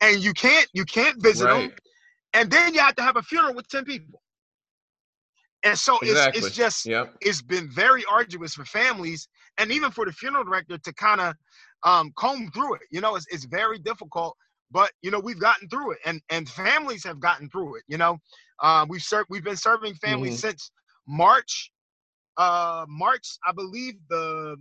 and 0.00 0.22
you 0.22 0.32
can't 0.32 0.68
you 0.74 0.84
can't 0.84 1.20
visit 1.20 1.48
them. 1.48 1.72
And 2.34 2.50
then 2.50 2.72
you 2.74 2.80
have 2.80 2.94
to 2.96 3.02
have 3.02 3.16
a 3.16 3.22
funeral 3.22 3.54
with 3.54 3.66
ten 3.68 3.84
people. 3.84 4.22
And 5.64 5.76
so 5.76 5.98
Exactly. 6.00 6.38
it's 6.40 6.46
it's 6.48 6.56
just 6.56 6.86
Yep. 6.86 7.16
it's 7.20 7.42
been 7.42 7.68
very 7.70 8.04
arduous 8.04 8.54
for 8.54 8.64
families 8.66 9.28
and 9.58 9.72
even 9.72 9.90
for 9.90 10.04
the 10.04 10.12
funeral 10.12 10.44
director 10.44 10.78
to 10.78 10.92
kind 10.92 11.20
of 11.20 11.34
um, 11.86 12.12
comb 12.16 12.50
through 12.52 12.74
it. 12.74 12.82
You 12.90 13.00
know, 13.00 13.16
it's, 13.16 13.26
it's 13.30 13.46
very 13.46 13.78
difficult, 13.78 14.36
but 14.70 14.92
you 15.02 15.10
know 15.10 15.20
we've 15.20 15.40
gotten 15.40 15.68
through 15.70 15.92
it, 15.92 15.98
and 16.04 16.20
and 16.30 16.48
families 16.48 17.04
have 17.04 17.20
gotten 17.20 17.48
through 17.48 17.76
it. 17.76 17.84
You 17.88 17.98
know, 17.98 18.18
uh, 18.62 18.84
we've 18.88 19.02
served 19.02 19.28
we've 19.30 19.44
been 19.44 19.56
serving 19.56 19.94
families 19.94 20.36
Mhm. 20.36 20.40
since 20.40 20.70
March. 21.08 21.72
Uh, 22.36 22.84
March, 22.88 23.38
I 23.46 23.52
believe 23.52 23.94
the 24.10 24.56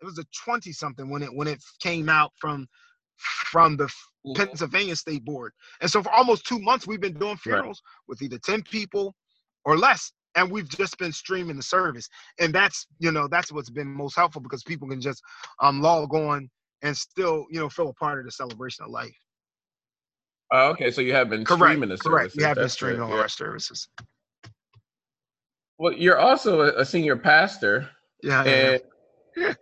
it 0.00 0.04
was 0.04 0.18
a 0.18 0.24
twenty 0.44 0.72
something 0.72 1.08
when 1.10 1.22
it 1.22 1.32
when 1.34 1.48
it 1.48 1.62
came 1.80 2.08
out 2.08 2.32
from 2.40 2.68
from 3.16 3.76
the 3.76 3.92
Mhm. 4.26 4.36
Pennsylvania 4.36 4.96
State 4.96 5.24
Board, 5.24 5.52
and 5.80 5.90
so 5.90 6.02
for 6.02 6.10
almost 6.12 6.46
two 6.46 6.58
months 6.60 6.86
we've 6.86 7.00
been 7.00 7.18
doing 7.18 7.36
funerals 7.36 7.82
with 8.08 8.22
either 8.22 8.38
ten 8.38 8.62
people 8.62 9.14
or 9.64 9.76
less 9.78 10.12
and 10.38 10.50
we've 10.50 10.68
just 10.68 10.96
been 10.98 11.12
streaming 11.12 11.56
the 11.56 11.62
service 11.62 12.08
and 12.38 12.54
that's 12.54 12.86
you 12.98 13.10
know 13.12 13.28
that's 13.28 13.52
what's 13.52 13.70
been 13.70 13.88
most 13.88 14.14
helpful 14.14 14.40
because 14.40 14.62
people 14.62 14.88
can 14.88 15.00
just 15.00 15.22
um 15.60 15.80
log 15.80 16.14
on 16.14 16.48
and 16.82 16.96
still 16.96 17.46
you 17.50 17.58
know 17.60 17.68
feel 17.68 17.88
a 17.88 17.94
part 17.94 18.18
of 18.18 18.24
the 18.24 18.32
celebration 18.32 18.84
of 18.84 18.90
life 18.90 19.16
Oh, 20.50 20.70
okay, 20.70 20.90
so 20.90 21.02
you 21.02 21.12
have 21.12 21.28
been 21.28 21.44
correct 21.44 21.60
streaming 21.60 21.90
the 21.90 21.98
service 21.98 22.08
correct 22.08 22.36
we 22.36 22.42
have 22.42 22.54
been 22.54 22.62
That's 22.64 22.72
streaming 22.72 23.00
good, 23.00 23.04
all 23.04 23.10
yeah. 23.16 23.20
our 23.22 23.28
services 23.28 23.88
Well, 25.78 25.92
you're 25.92 26.18
also 26.18 26.62
a, 26.62 26.84
senior 26.86 27.16
pastor, 27.16 27.90
yeah, 28.22 28.44
and 28.44 28.80
yeah. 29.36 29.54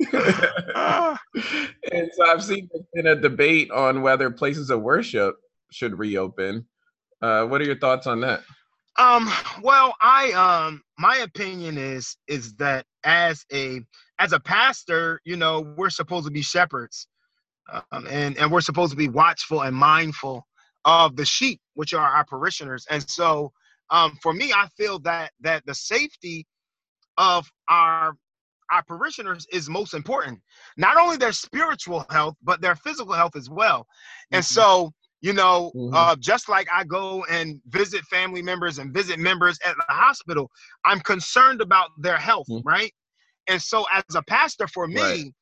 And 1.92 2.10
so 2.12 2.26
I've 2.26 2.42
seen 2.42 2.68
there's 2.72 2.86
been 2.92 3.06
a 3.06 3.14
debate 3.20 3.70
on 3.70 4.02
whether 4.02 4.30
places 4.30 4.70
of 4.70 4.82
worship 4.82 5.36
should 5.70 5.98
reopen. 5.98 6.66
Uh, 7.22 7.46
what 7.46 7.60
are 7.60 7.64
your 7.64 7.78
thoughts 7.78 8.06
on 8.06 8.20
that? 8.20 8.42
Um 8.98 9.28
well 9.62 9.94
i 10.02 10.32
um 10.32 10.82
my 10.98 11.18
opinion 11.18 11.78
is 11.78 12.16
is 12.28 12.54
that 12.56 12.86
as 13.04 13.44
a 13.52 13.80
as 14.18 14.32
a 14.32 14.40
pastor 14.40 15.20
you 15.24 15.36
know 15.36 15.60
we're 15.76 15.90
supposed 15.90 16.26
to 16.26 16.32
be 16.32 16.42
shepherds 16.42 17.08
um, 17.92 18.06
and 18.10 18.36
and 18.38 18.50
we're 18.50 18.60
supposed 18.60 18.92
to 18.92 18.96
be 18.96 19.08
watchful 19.08 19.62
and 19.62 19.76
mindful 19.76 20.46
of 20.84 21.16
the 21.16 21.24
sheep 21.24 21.60
which 21.74 21.94
are 21.94 22.06
our 22.08 22.24
parishioners. 22.24 22.86
And 22.90 23.08
so 23.08 23.52
um 23.90 24.18
for 24.22 24.32
me 24.32 24.52
i 24.52 24.68
feel 24.76 24.98
that 25.00 25.32
that 25.40 25.64
the 25.66 25.74
safety 25.74 26.46
of 27.18 27.50
our 27.68 28.16
our 28.70 28.82
parishioners 28.84 29.46
is 29.52 29.68
most 29.70 29.94
important. 29.94 30.40
Not 30.76 30.96
only 30.96 31.16
their 31.16 31.32
spiritual 31.32 32.06
health 32.10 32.36
but 32.42 32.60
their 32.60 32.76
physical 32.76 33.14
health 33.14 33.36
as 33.36 33.48
well. 33.50 33.86
And 34.32 34.42
Mhm. 34.42 34.46
so 34.46 34.92
you 35.26 35.32
know 35.32 35.72
Mhm. 35.74 35.92
uh, 35.92 36.14
just 36.20 36.48
like 36.48 36.68
i 36.72 36.84
go 36.84 37.24
and 37.24 37.60
visit 37.68 38.02
family 38.04 38.42
members 38.42 38.78
and 38.78 38.94
visit 38.94 39.18
members 39.18 39.58
at 39.66 39.74
the 39.76 39.92
hospital 39.92 40.48
i'm 40.84 41.00
concerned 41.00 41.60
about 41.60 41.88
their 41.98 42.16
health 42.16 42.46
Mhm. 42.48 42.62
right 42.64 42.92
and 43.48 43.60
so 43.60 43.84
as 43.92 44.04
a 44.14 44.22
pastor 44.22 44.68
for 44.68 44.86
me 44.86 45.00
Right. 45.00 45.32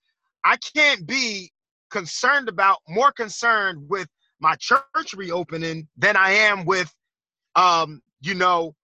i 0.44 0.56
can't 0.74 1.06
be 1.06 1.50
concerned 1.90 2.48
about 2.48 2.78
more 2.88 3.12
concerned 3.12 3.78
with 3.90 4.08
my 4.40 4.54
church 4.56 5.12
reopening 5.14 5.86
than 5.98 6.16
i 6.16 6.30
am 6.30 6.64
with 6.64 6.90
um 7.56 8.00
you 8.22 8.34
know 8.34 8.74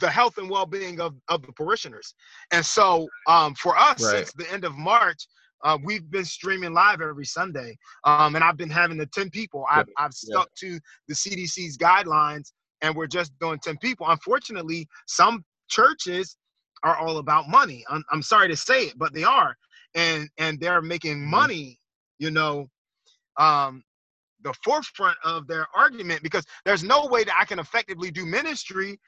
the 0.00 0.10
health 0.10 0.36
and 0.36 0.50
well-being 0.50 1.00
of, 1.00 1.14
of 1.28 1.40
the 1.46 1.52
parishioners 1.52 2.14
and 2.50 2.66
so 2.66 3.08
um 3.28 3.54
for 3.54 3.78
us 3.78 4.02
Right. 4.02 4.16
since 4.16 4.32
the 4.32 4.50
end 4.52 4.64
of 4.64 4.76
march 4.76 5.26
uh, 5.64 5.78
we've 5.84 6.10
been 6.10 6.24
streaming 6.24 6.72
live 6.72 7.00
every 7.00 7.24
sunday 7.24 7.76
um 8.04 8.34
and 8.34 8.44
i've 8.44 8.56
been 8.56 8.70
having 8.70 8.96
the 8.98 9.06
10 9.06 9.30
people 9.30 9.64
i've, 9.70 9.86
I've 9.96 10.12
Yeah. 10.22 10.38
stuck 10.40 10.54
to 10.56 10.78
the 11.08 11.14
cdc's 11.14 11.76
guidelines 11.76 12.52
and 12.82 12.94
we're 12.94 13.06
just 13.06 13.32
doing 13.40 13.58
10 13.62 13.76
people 13.78 14.06
unfortunately 14.08 14.86
some 15.06 15.44
churches 15.68 16.36
are 16.82 16.96
all 16.96 17.18
about 17.18 17.48
money 17.48 17.84
i'm, 17.90 18.02
I'm 18.10 18.22
sorry 18.22 18.48
to 18.48 18.56
say 18.56 18.86
it 18.86 18.98
but 18.98 19.12
they 19.14 19.24
are 19.24 19.54
and 19.94 20.28
and 20.38 20.58
they're 20.60 20.82
making 20.82 21.18
Mhm. 21.18 21.30
money 21.30 21.78
you 22.18 22.30
know 22.30 22.68
um 23.38 23.82
the 24.42 24.54
forefront 24.64 25.16
of 25.24 25.46
their 25.46 25.66
argument 25.74 26.22
because 26.22 26.44
there's 26.64 26.82
no 26.82 27.06
way 27.06 27.24
that 27.24 27.34
I 27.38 27.44
can 27.44 27.58
effectively 27.58 28.10
do 28.10 28.24
ministry 28.24 28.98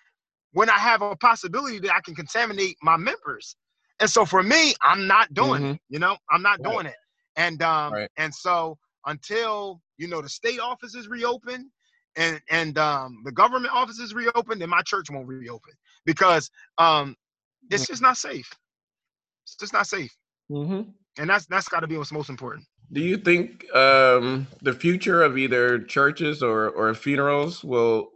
when 0.52 0.68
I 0.68 0.78
have 0.78 1.02
a 1.02 1.16
possibility 1.16 1.78
that 1.80 1.94
I 1.94 2.00
can 2.00 2.14
contaminate 2.14 2.76
my 2.82 2.96
members. 2.96 3.56
And 4.02 4.10
so 4.10 4.26
for 4.26 4.42
me, 4.42 4.74
I'm 4.82 5.06
not 5.06 5.32
doing 5.32 5.62
it. 5.62 5.76
You 5.88 6.00
know, 6.00 6.18
I'm 6.30 6.42
not 6.42 6.60
Right. 6.60 6.72
doing 6.72 6.86
it. 6.86 6.96
And 7.36 7.62
um 7.62 7.92
Right. 7.94 8.10
and 8.18 8.34
so 8.34 8.78
until 9.06 9.80
you 9.98 10.08
know 10.08 10.20
the 10.20 10.28
state 10.28 10.60
offices 10.60 11.08
reopen 11.08 11.70
and 12.16 12.40
and 12.50 12.78
um 12.78 13.22
the 13.24 13.32
government 13.32 13.74
offices 13.74 14.14
reopen, 14.14 14.58
then 14.58 14.70
my 14.70 14.82
church 14.82 15.10
won't 15.10 15.28
reopen 15.28 15.74
because 16.04 16.50
um 16.78 17.16
it's 17.70 17.86
just 17.86 18.02
not 18.02 18.18
safe. 18.18 18.50
It's 19.46 19.56
just 19.56 19.72
not 19.72 19.86
safe. 19.86 20.14
Mm-hmm. 20.50 20.90
And 21.18 21.30
that's 21.30 21.46
that's 21.46 21.68
got 21.68 21.80
to 21.80 21.86
be 21.86 21.96
what's 21.96 22.12
most 22.12 22.28
important. 22.28 22.66
Do 22.92 23.00
you 23.00 23.16
think 23.16 23.72
um, 23.74 24.48
the 24.62 24.72
future 24.74 25.22
of 25.22 25.38
either 25.38 25.78
churches 25.78 26.42
or 26.42 26.70
or 26.70 26.92
funerals 26.94 27.64
will 27.64 28.10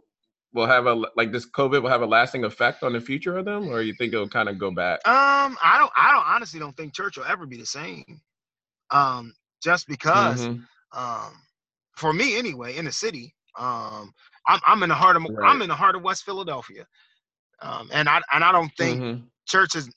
will 0.57 0.67
have 0.67 0.87
a 0.87 0.95
like 1.15 1.31
this 1.31 1.49
COVID 1.49 1.83
will 1.83 1.89
have 1.89 2.01
a 2.01 2.07
lasting 2.07 2.43
effect 2.43 2.83
on 2.83 2.93
the 2.93 3.01
future 3.01 3.37
of 3.37 3.45
them, 3.45 3.69
or 3.69 3.81
you 3.81 3.93
think 3.93 4.13
it'll 4.13 4.29
kind 4.29 4.49
of 4.49 4.59
go 4.59 4.71
back? 4.71 5.01
Um, 5.05 5.57
I 5.63 5.77
don't. 5.79 5.91
I 5.95 6.11
don't 6.11 6.25
honestly 6.27 6.59
don't 6.59 6.75
think 6.75 6.93
church 6.93 7.17
will 7.17 7.25
ever 7.25 7.45
be 7.45 7.57
the 7.57 7.65
same. 7.65 8.21
Um, 8.91 9.33
just 9.63 9.87
because, 9.87 10.49
Mhm. 10.49 10.67
um, 10.93 11.41
for 11.95 12.13
me 12.13 12.37
anyway, 12.37 12.77
in 12.77 12.85
the 12.85 12.91
city, 12.91 13.33
um, 13.57 14.13
I'm 14.47 14.59
I'm 14.67 14.83
in 14.83 14.89
the 14.89 14.95
heart 14.95 15.15
of 15.15 15.25
I'm 15.45 15.61
in 15.61 15.69
the 15.69 15.75
heart 15.75 15.95
of 15.95 16.03
West 16.03 16.23
Philadelphia, 16.25 16.85
um, 17.61 17.89
and 17.93 18.09
I 18.09 18.21
and 18.33 18.43
I 18.43 18.51
don't 18.51 18.71
think 18.77 19.03
Mhm. 19.03 19.23
church 19.47 19.75
is. 19.75 19.89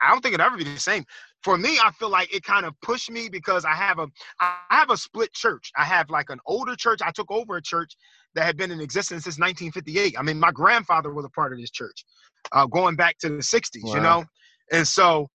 I 0.00 0.10
don't 0.10 0.20
think 0.20 0.34
it'll 0.34 0.46
ever 0.46 0.56
be 0.56 0.64
the 0.64 0.78
same. 0.78 1.04
For 1.42 1.56
me, 1.58 1.78
I 1.82 1.90
feel 1.92 2.08
like 2.10 2.34
it 2.34 2.42
kind 2.42 2.64
of 2.66 2.74
pushed 2.82 3.10
me 3.10 3.28
because 3.28 3.64
I 3.64 3.74
have 3.74 3.98
a 3.98 4.06
I 4.40 4.54
have 4.70 4.90
a 4.90 4.96
split 4.96 5.32
church. 5.32 5.70
I 5.76 5.84
have 5.84 6.10
like 6.10 6.30
an 6.30 6.40
older 6.46 6.74
church. 6.76 7.00
I 7.02 7.10
took 7.10 7.30
over 7.30 7.56
a 7.56 7.62
church 7.62 7.94
that 8.34 8.44
had 8.44 8.56
been 8.56 8.70
in 8.70 8.80
existence 8.80 9.24
since 9.24 9.38
1958. 9.38 10.16
I 10.18 10.22
mean, 10.22 10.38
my 10.38 10.50
grandfather 10.52 11.12
was 11.12 11.24
a 11.24 11.30
part 11.30 11.52
of 11.52 11.58
this 11.60 11.70
church, 11.70 12.04
uh, 12.52 12.66
going 12.66 12.96
back 12.96 13.18
to 13.20 13.28
the 13.28 13.42
60s. 13.42 13.92
You 13.92 14.00
know, 14.00 14.24
and 14.72 14.86
so 14.86 15.28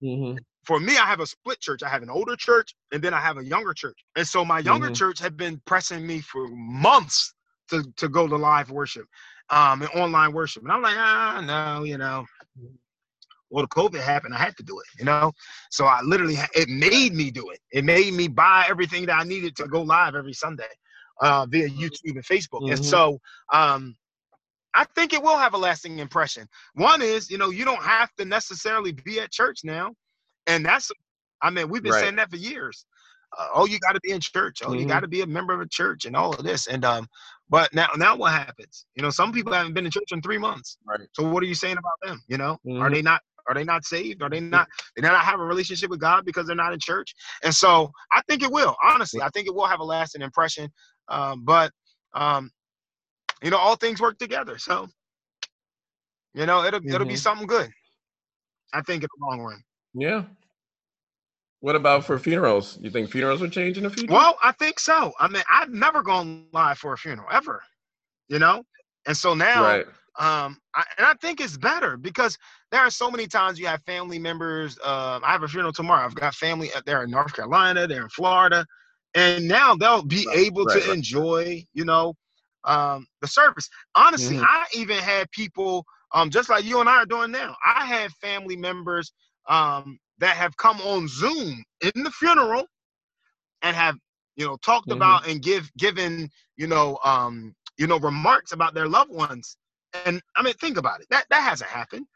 Mhm. 0.00 0.44
for 0.64 0.80
me, 0.80 0.96
I 0.96 1.06
have 1.06 1.20
a 1.20 1.26
split 1.26 1.60
church. 1.60 1.82
I 1.82 1.88
have 1.88 2.02
an 2.02 2.10
older 2.10 2.36
church 2.36 2.74
and 2.92 3.02
then 3.02 3.12
I 3.14 3.20
have 3.20 3.36
a 3.38 3.44
younger 3.44 3.74
church. 3.74 3.98
And 4.16 4.26
so 4.26 4.44
my 4.44 4.60
younger 4.60 4.90
Mhm. 4.90 4.90
church 4.90 5.18
had 5.18 5.36
been 5.36 5.60
pressing 5.66 6.06
me 6.06 6.20
for 6.20 6.48
months 6.48 7.34
to, 7.70 7.84
to 7.96 8.08
go 8.08 8.26
to 8.28 8.36
live 8.36 8.70
worship 8.70 9.06
um, 9.50 9.82
and 9.82 9.90
online 9.94 10.32
worship. 10.32 10.62
And 10.62 10.72
I'm 10.72 10.82
like, 10.82 10.96
ah, 10.96 11.42
no, 11.44 11.84
you 11.84 11.98
know. 11.98 12.24
Well, 13.54 13.64
the 13.64 13.68
COVID 13.68 14.00
happened. 14.02 14.34
I 14.34 14.38
had 14.38 14.56
to 14.56 14.64
do 14.64 14.78
it, 14.80 14.86
you 14.98 15.04
know. 15.04 15.32
So 15.70 15.86
I 15.86 16.00
literally, 16.02 16.36
it 16.54 16.68
made 16.68 17.14
me 17.14 17.30
do 17.30 17.50
it. 17.50 17.60
It 17.72 17.84
made 17.84 18.12
me 18.12 18.26
buy 18.28 18.66
everything 18.68 19.06
that 19.06 19.16
I 19.20 19.24
needed 19.24 19.54
to 19.56 19.68
go 19.68 19.82
live 19.82 20.16
every 20.16 20.32
Sunday 20.34 20.64
uh, 21.22 21.46
via 21.48 21.68
YouTube 21.68 22.16
and 22.16 22.24
Facebook. 22.24 22.68
And 22.68 22.80
Mhm. 22.80 22.84
so 22.84 23.18
um, 23.52 23.96
I 24.74 24.84
think 24.96 25.12
it 25.12 25.22
will 25.22 25.38
have 25.38 25.54
a 25.54 25.58
lasting 25.58 26.00
impression. 26.00 26.48
One 26.74 27.00
is, 27.00 27.30
you 27.30 27.38
know, 27.38 27.50
you 27.50 27.64
don't 27.64 27.82
have 27.82 28.12
to 28.16 28.24
necessarily 28.24 28.92
be 28.92 29.20
at 29.20 29.30
church 29.30 29.60
now. 29.62 29.94
And 30.48 30.64
that's, 30.66 30.90
I 31.42 31.50
mean, 31.50 31.68
we've 31.68 31.82
been 31.82 31.92
Right. 31.92 32.00
saying 32.00 32.16
that 32.16 32.30
for 32.30 32.36
years. 32.36 32.86
Uh, 33.38 33.48
oh, 33.54 33.66
you 33.66 33.78
got 33.78 33.92
to 33.92 34.00
be 34.02 34.10
in 34.12 34.20
church. 34.20 34.62
Oh, 34.64 34.72
you 34.72 34.84
Mhm. 34.84 34.88
got 34.88 35.00
to 35.00 35.08
be 35.08 35.20
a 35.22 35.26
member 35.26 35.52
of 35.54 35.60
a 35.60 35.68
church 35.68 36.06
and 36.06 36.16
all 36.16 36.32
of 36.34 36.42
this. 36.42 36.66
And, 36.66 36.84
um, 36.84 37.06
but 37.48 37.72
now, 37.72 37.88
now 37.96 38.16
what 38.16 38.32
happens? 38.32 38.86
You 38.96 39.02
know, 39.02 39.10
some 39.10 39.32
people 39.32 39.52
haven't 39.52 39.74
been 39.74 39.86
in 39.86 39.92
church 39.92 40.10
in 40.12 40.22
three 40.22 40.38
months. 40.38 40.78
Right. 40.84 41.08
So 41.12 41.28
what 41.28 41.42
are 41.42 41.46
you 41.46 41.54
saying 41.54 41.78
about 41.78 41.98
them? 42.02 42.22
You 42.28 42.38
know, 42.38 42.58
are 42.80 42.90
Mhm. 42.90 42.94
they 42.94 43.02
not, 43.02 43.22
Are 43.48 43.54
they 43.54 43.64
not 43.64 43.84
saved? 43.84 44.22
Are 44.22 44.30
they 44.30 44.40
not? 44.40 44.66
They 44.96 45.02
not 45.02 45.20
have 45.24 45.40
a 45.40 45.44
relationship 45.44 45.90
with 45.90 46.00
God 46.00 46.24
because 46.24 46.46
they're 46.46 46.56
not 46.56 46.72
in 46.72 46.78
church? 46.80 47.14
And 47.42 47.54
so 47.54 47.90
I 48.12 48.22
think 48.28 48.42
it 48.42 48.50
will. 48.50 48.76
Honestly, 48.82 49.20
I 49.20 49.28
think 49.30 49.46
it 49.46 49.54
will 49.54 49.66
have 49.66 49.80
a 49.80 49.84
lasting 49.84 50.22
impression. 50.22 50.70
Um, 51.08 51.44
but 51.44 51.70
um, 52.14 52.50
you 53.42 53.50
know, 53.50 53.58
all 53.58 53.76
things 53.76 54.00
work 54.00 54.18
together. 54.18 54.58
So 54.58 54.88
you 56.34 56.46
know, 56.46 56.64
it'll 56.64 56.80
mm-hmm. 56.80 56.94
it'll 56.94 57.06
be 57.06 57.14
mm-hmm. 57.14 57.18
something 57.18 57.46
good. 57.46 57.70
I 58.72 58.82
think 58.82 59.02
in 59.02 59.08
the 59.18 59.26
long 59.26 59.40
run. 59.40 59.62
Yeah. 59.94 60.24
What 61.60 61.76
about 61.76 62.04
for 62.04 62.18
funerals? 62.18 62.78
You 62.82 62.90
think 62.90 63.10
funerals 63.10 63.40
would 63.40 63.52
change 63.52 63.78
in 63.78 63.84
the 63.84 63.90
future? 63.90 64.12
Well, 64.12 64.36
I 64.42 64.52
think 64.52 64.78
so. 64.78 65.12
I 65.18 65.28
mean, 65.28 65.42
I've 65.50 65.70
never 65.70 66.02
gone 66.02 66.46
live 66.52 66.76
for 66.76 66.92
a 66.92 66.98
funeral 66.98 67.28
ever. 67.32 67.62
You 68.28 68.38
know, 68.38 68.64
and 69.06 69.16
so 69.16 69.34
now, 69.34 69.62
right. 69.62 69.86
Um, 70.18 70.58
I, 70.74 70.84
and 70.98 71.06
I 71.06 71.14
think 71.20 71.40
it's 71.40 71.56
better 71.56 71.96
because 71.96 72.38
there 72.70 72.80
are 72.80 72.90
so 72.90 73.10
many 73.10 73.26
times 73.26 73.58
you 73.58 73.66
have 73.66 73.82
family 73.82 74.18
members. 74.18 74.78
Uh, 74.84 75.20
I 75.22 75.32
have 75.32 75.42
a 75.42 75.48
funeral 75.48 75.72
tomorrow. 75.72 76.04
I've 76.04 76.14
got 76.14 76.34
family 76.34 76.70
there 76.86 77.02
in 77.02 77.10
North 77.10 77.34
Carolina, 77.34 77.86
they're 77.86 78.02
in 78.02 78.08
Florida, 78.08 78.64
and 79.14 79.48
now 79.48 79.74
they'll 79.74 80.04
be 80.04 80.24
right, 80.26 80.38
able 80.38 80.64
right, 80.64 80.82
to 80.82 80.92
enjoy, 80.92 81.64
you 81.72 81.84
know, 81.84 82.14
um, 82.64 83.06
the 83.20 83.28
service. 83.28 83.68
Honestly, 83.94 84.36
mm-hmm. 84.36 84.44
I 84.44 84.66
even 84.74 84.98
had 84.98 85.30
people 85.32 85.84
um, 86.14 86.30
just 86.30 86.48
like 86.48 86.64
you 86.64 86.80
and 86.80 86.88
I 86.88 86.98
are 86.98 87.06
doing 87.06 87.32
now. 87.32 87.56
I 87.66 87.84
have 87.84 88.12
family 88.14 88.56
members 88.56 89.12
um, 89.48 89.98
that 90.18 90.36
have 90.36 90.56
come 90.56 90.80
on 90.80 91.08
Zoom 91.08 91.62
in 91.80 92.02
the 92.02 92.10
funeral 92.10 92.64
and 93.62 93.76
have 93.76 93.96
you 94.36 94.46
know 94.46 94.56
talked 94.58 94.88
mm-hmm. 94.88 94.96
about 94.96 95.28
and 95.28 95.42
give 95.42 95.70
given 95.76 96.30
you 96.56 96.66
know 96.66 96.98
um, 97.04 97.54
you 97.76 97.86
know 97.86 97.98
remarks 97.98 98.52
about 98.52 98.74
their 98.74 98.88
loved 98.88 99.10
ones. 99.10 99.56
And 100.04 100.20
I 100.36 100.42
mean, 100.42 100.54
think 100.54 100.76
about 100.76 101.00
it. 101.00 101.06
That 101.10 101.26
that 101.30 101.42
hasn't 101.42 101.70
happened 101.70 102.06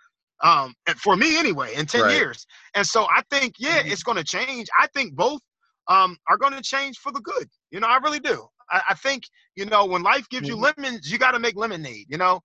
um, 0.43 0.75
for 0.97 1.17
me 1.17 1.39
anyway 1.39 1.75
in 1.75 1.87
ten 1.87 2.03
right. 2.03 2.15
years. 2.15 2.47
And 2.75 2.87
so 2.87 3.05
I 3.05 3.23
think 3.31 3.55
yeah, 3.59 3.81
mm-hmm. 3.81 3.91
it's 3.91 4.03
going 4.03 4.19
to 4.19 4.25
change. 4.25 4.69
I 4.79 4.87
think 4.89 5.15
both 5.15 5.41
um, 5.89 6.17
are 6.29 6.37
going 6.37 6.53
to 6.53 6.63
change 6.63 6.99
for 6.99 7.13
the 7.13 7.21
good. 7.21 7.49
You 7.71 7.81
know, 7.81 7.87
I 7.87 7.99
really 7.99 8.21
do. 8.21 8.47
I, 8.71 8.83
I 8.91 8.95
think 8.95 9.25
you 9.57 9.67
know 9.67 9.87
when 9.87 10.03
life 10.03 10.29
gives 10.29 10.49
mm-hmm. 10.49 10.57
you 10.57 10.73
lemons, 10.77 11.11
you 11.11 11.19
got 11.19 11.33
to 11.33 11.39
make 11.39 11.57
lemonade. 11.57 12.07
You 12.09 12.19
know, 12.19 12.41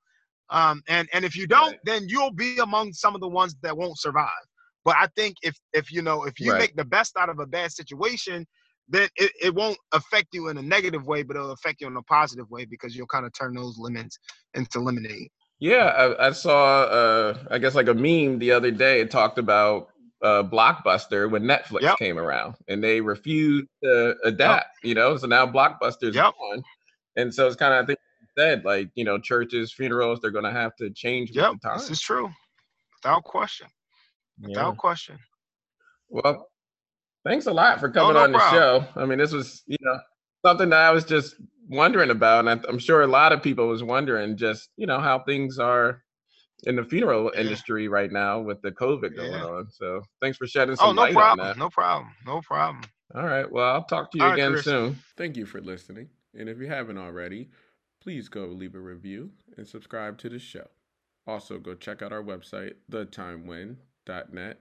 um, 0.50 0.82
and 0.88 1.08
and 1.14 1.26
if 1.26 1.36
you 1.36 1.48
don't, 1.48 1.72
right. 1.72 1.80
then 1.84 2.08
you'll 2.08 2.34
be 2.34 2.58
among 2.58 2.94
some 2.94 3.16
of 3.16 3.22
the 3.22 3.28
ones 3.28 3.56
that 3.62 3.76
won't 3.76 4.00
survive. 4.00 4.30
But 4.86 4.96
I 4.98 5.08
think 5.16 5.38
if 5.42 5.56
if 5.74 5.92
you 5.92 6.02
know 6.02 6.24
if 6.24 6.40
you 6.40 6.52
right. 6.52 6.60
make 6.60 6.76
the 6.76 6.86
best 6.86 7.16
out 7.18 7.30
of 7.30 7.40
a 7.40 7.46
bad 7.46 7.72
situation, 7.72 8.46
then 8.88 9.08
it, 9.16 9.32
it 9.42 9.56
won't 9.56 9.78
affect 9.92 10.28
you 10.34 10.50
in 10.50 10.58
a 10.58 10.62
negative 10.62 11.08
way, 11.08 11.24
but 11.24 11.36
it'll 11.36 11.52
affect 11.52 11.82
you 11.82 11.88
in 11.88 11.96
a 11.96 12.02
positive 12.04 12.50
way 12.50 12.66
because 12.66 12.96
you'll 12.96 13.08
kind 13.08 13.26
of 13.26 13.34
turn 13.34 13.54
those 13.54 13.78
lemons 13.78 14.18
into 14.54 14.80
lemonade. 14.80 15.30
Yeah, 15.60 15.86
I, 15.86 16.28
I 16.28 16.32
saw 16.32 16.84
uh, 16.84 17.38
I 17.50 17.58
guess 17.58 17.76
like 17.76 17.88
a 17.88 17.94
meme 17.94 18.40
the 18.40 18.52
other 18.52 18.72
day. 18.72 19.00
It 19.00 19.12
talked 19.12 19.38
about 19.38 19.90
uh, 20.22 20.44
Blockbuster 20.44 21.30
when 21.30 21.44
Netflix 21.44 21.82
yep. 21.82 21.98
came 21.98 22.18
around, 22.18 22.56
and 22.68 22.84
they 22.84 23.00
refused 23.00 23.68
to 23.84 24.16
adapt. 24.24 24.68
Yep. 24.84 24.90
You 24.90 24.96
know, 24.96 25.18
so 25.18 25.28
now 25.28 25.46
Blockbuster's 25.46 26.16
yep. 26.16 26.34
gone, 26.38 26.64
and 27.16 27.34
so 27.34 27.48
it's 27.48 27.56
kind 27.56 27.74
of 27.74 27.84
I 27.84 27.86
think 27.86 28.00
said, 28.38 28.66
like 28.66 28.90
you 28.96 29.04
know, 29.04 29.20
churches, 29.20 29.72
funerals, 29.72 30.20
they're 30.22 30.32
going 30.32 30.44
to 30.44 30.52
have 30.52 30.76
to 30.78 30.90
change. 30.90 31.32
Yeah, 31.32 31.54
this 31.76 31.90
is 31.90 32.02
true, 32.02 32.30
without 33.02 33.24
question, 33.24 33.68
without 34.42 34.72
yeah. 34.72 34.78
question. 34.78 35.20
Well, 36.10 36.48
thanks 37.26 37.46
a 37.46 37.54
lot 37.54 37.80
for 37.80 37.90
oh, 37.90 37.92
coming 37.92 38.18
oh, 38.18 38.20
no 38.20 38.24
on 38.24 38.32
the 38.32 38.52
show. 38.52 38.86
I 38.96 39.06
mean, 39.06 39.18
this 39.18 39.32
was 39.32 39.64
you 39.68 39.78
know 39.82 40.00
something 40.46 40.70
that 40.70 40.82
I 40.82 40.92
was 40.92 41.06
just 41.06 41.36
wondering 41.70 42.10
about, 42.10 42.48
and 42.48 42.66
I'm 42.68 42.80
sure 42.80 43.02
a 43.02 43.08
lot 43.08 43.32
of 43.32 43.42
people 43.42 43.68
was 43.68 43.84
wondering 43.84 44.38
just 44.38 44.70
you 44.78 44.88
know 44.88 45.00
how 45.00 45.20
things 45.20 45.60
are 45.60 46.04
in 46.66 46.76
the 46.76 46.84
funeral 46.84 47.32
yeah. 47.34 47.42
industry 47.42 47.88
right 47.88 48.12
now 48.12 48.40
with 48.40 48.62
the 48.62 48.72
COVID 48.72 49.16
going 49.16 49.32
yeah. 49.32 49.46
on. 49.46 49.70
So 49.70 50.02
thanks 50.22 50.38
for 50.38 50.48
shedding 50.48 50.74
oh, 50.74 50.76
some 50.76 50.90
oh, 50.90 50.94
no 50.94 51.02
light 51.02 51.14
problem. 51.14 51.40
on 51.40 51.48
that. 51.48 51.58
No 51.58 51.70
problem. 51.70 52.12
No 52.26 52.42
problem. 52.42 52.84
All 53.16 53.26
right. 53.26 53.50
Well, 53.50 53.74
I'll 53.74 53.84
talk 53.84 54.12
to 54.12 54.18
you 54.18 54.24
All 54.24 54.34
again 54.34 54.54
right, 54.54 54.64
soon. 54.64 55.00
Thank 55.18 55.38
you 55.38 55.46
for 55.46 55.62
listening. 55.62 56.10
And 56.38 56.50
if 56.50 56.60
you 56.60 56.68
haven't 56.68 56.98
already, 56.98 57.50
please 58.02 58.28
go 58.28 58.46
leave 58.46 58.76
a 58.76 58.80
review 58.80 59.32
and 59.58 59.68
subscribe 59.68 60.18
to 60.20 60.30
the 60.30 60.40
show. 60.40 60.68
Also, 61.28 61.60
go 61.60 61.74
check 61.74 62.02
out 62.02 62.12
our 62.12 62.24
website, 62.24 62.74
thetimewhen.net, 62.92 64.60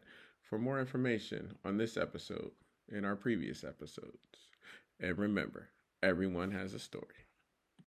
for 0.52 0.58
more 0.58 0.78
information 0.78 1.56
on 1.64 1.78
this 1.78 1.96
episode 1.96 2.50
and 2.94 3.06
our 3.06 3.16
previous 3.16 3.64
episodes. 3.64 4.50
And 5.00 5.16
remember, 5.16 5.70
everyone 6.02 6.50
has 6.50 6.74
a 6.74 6.78
story. 6.78 7.21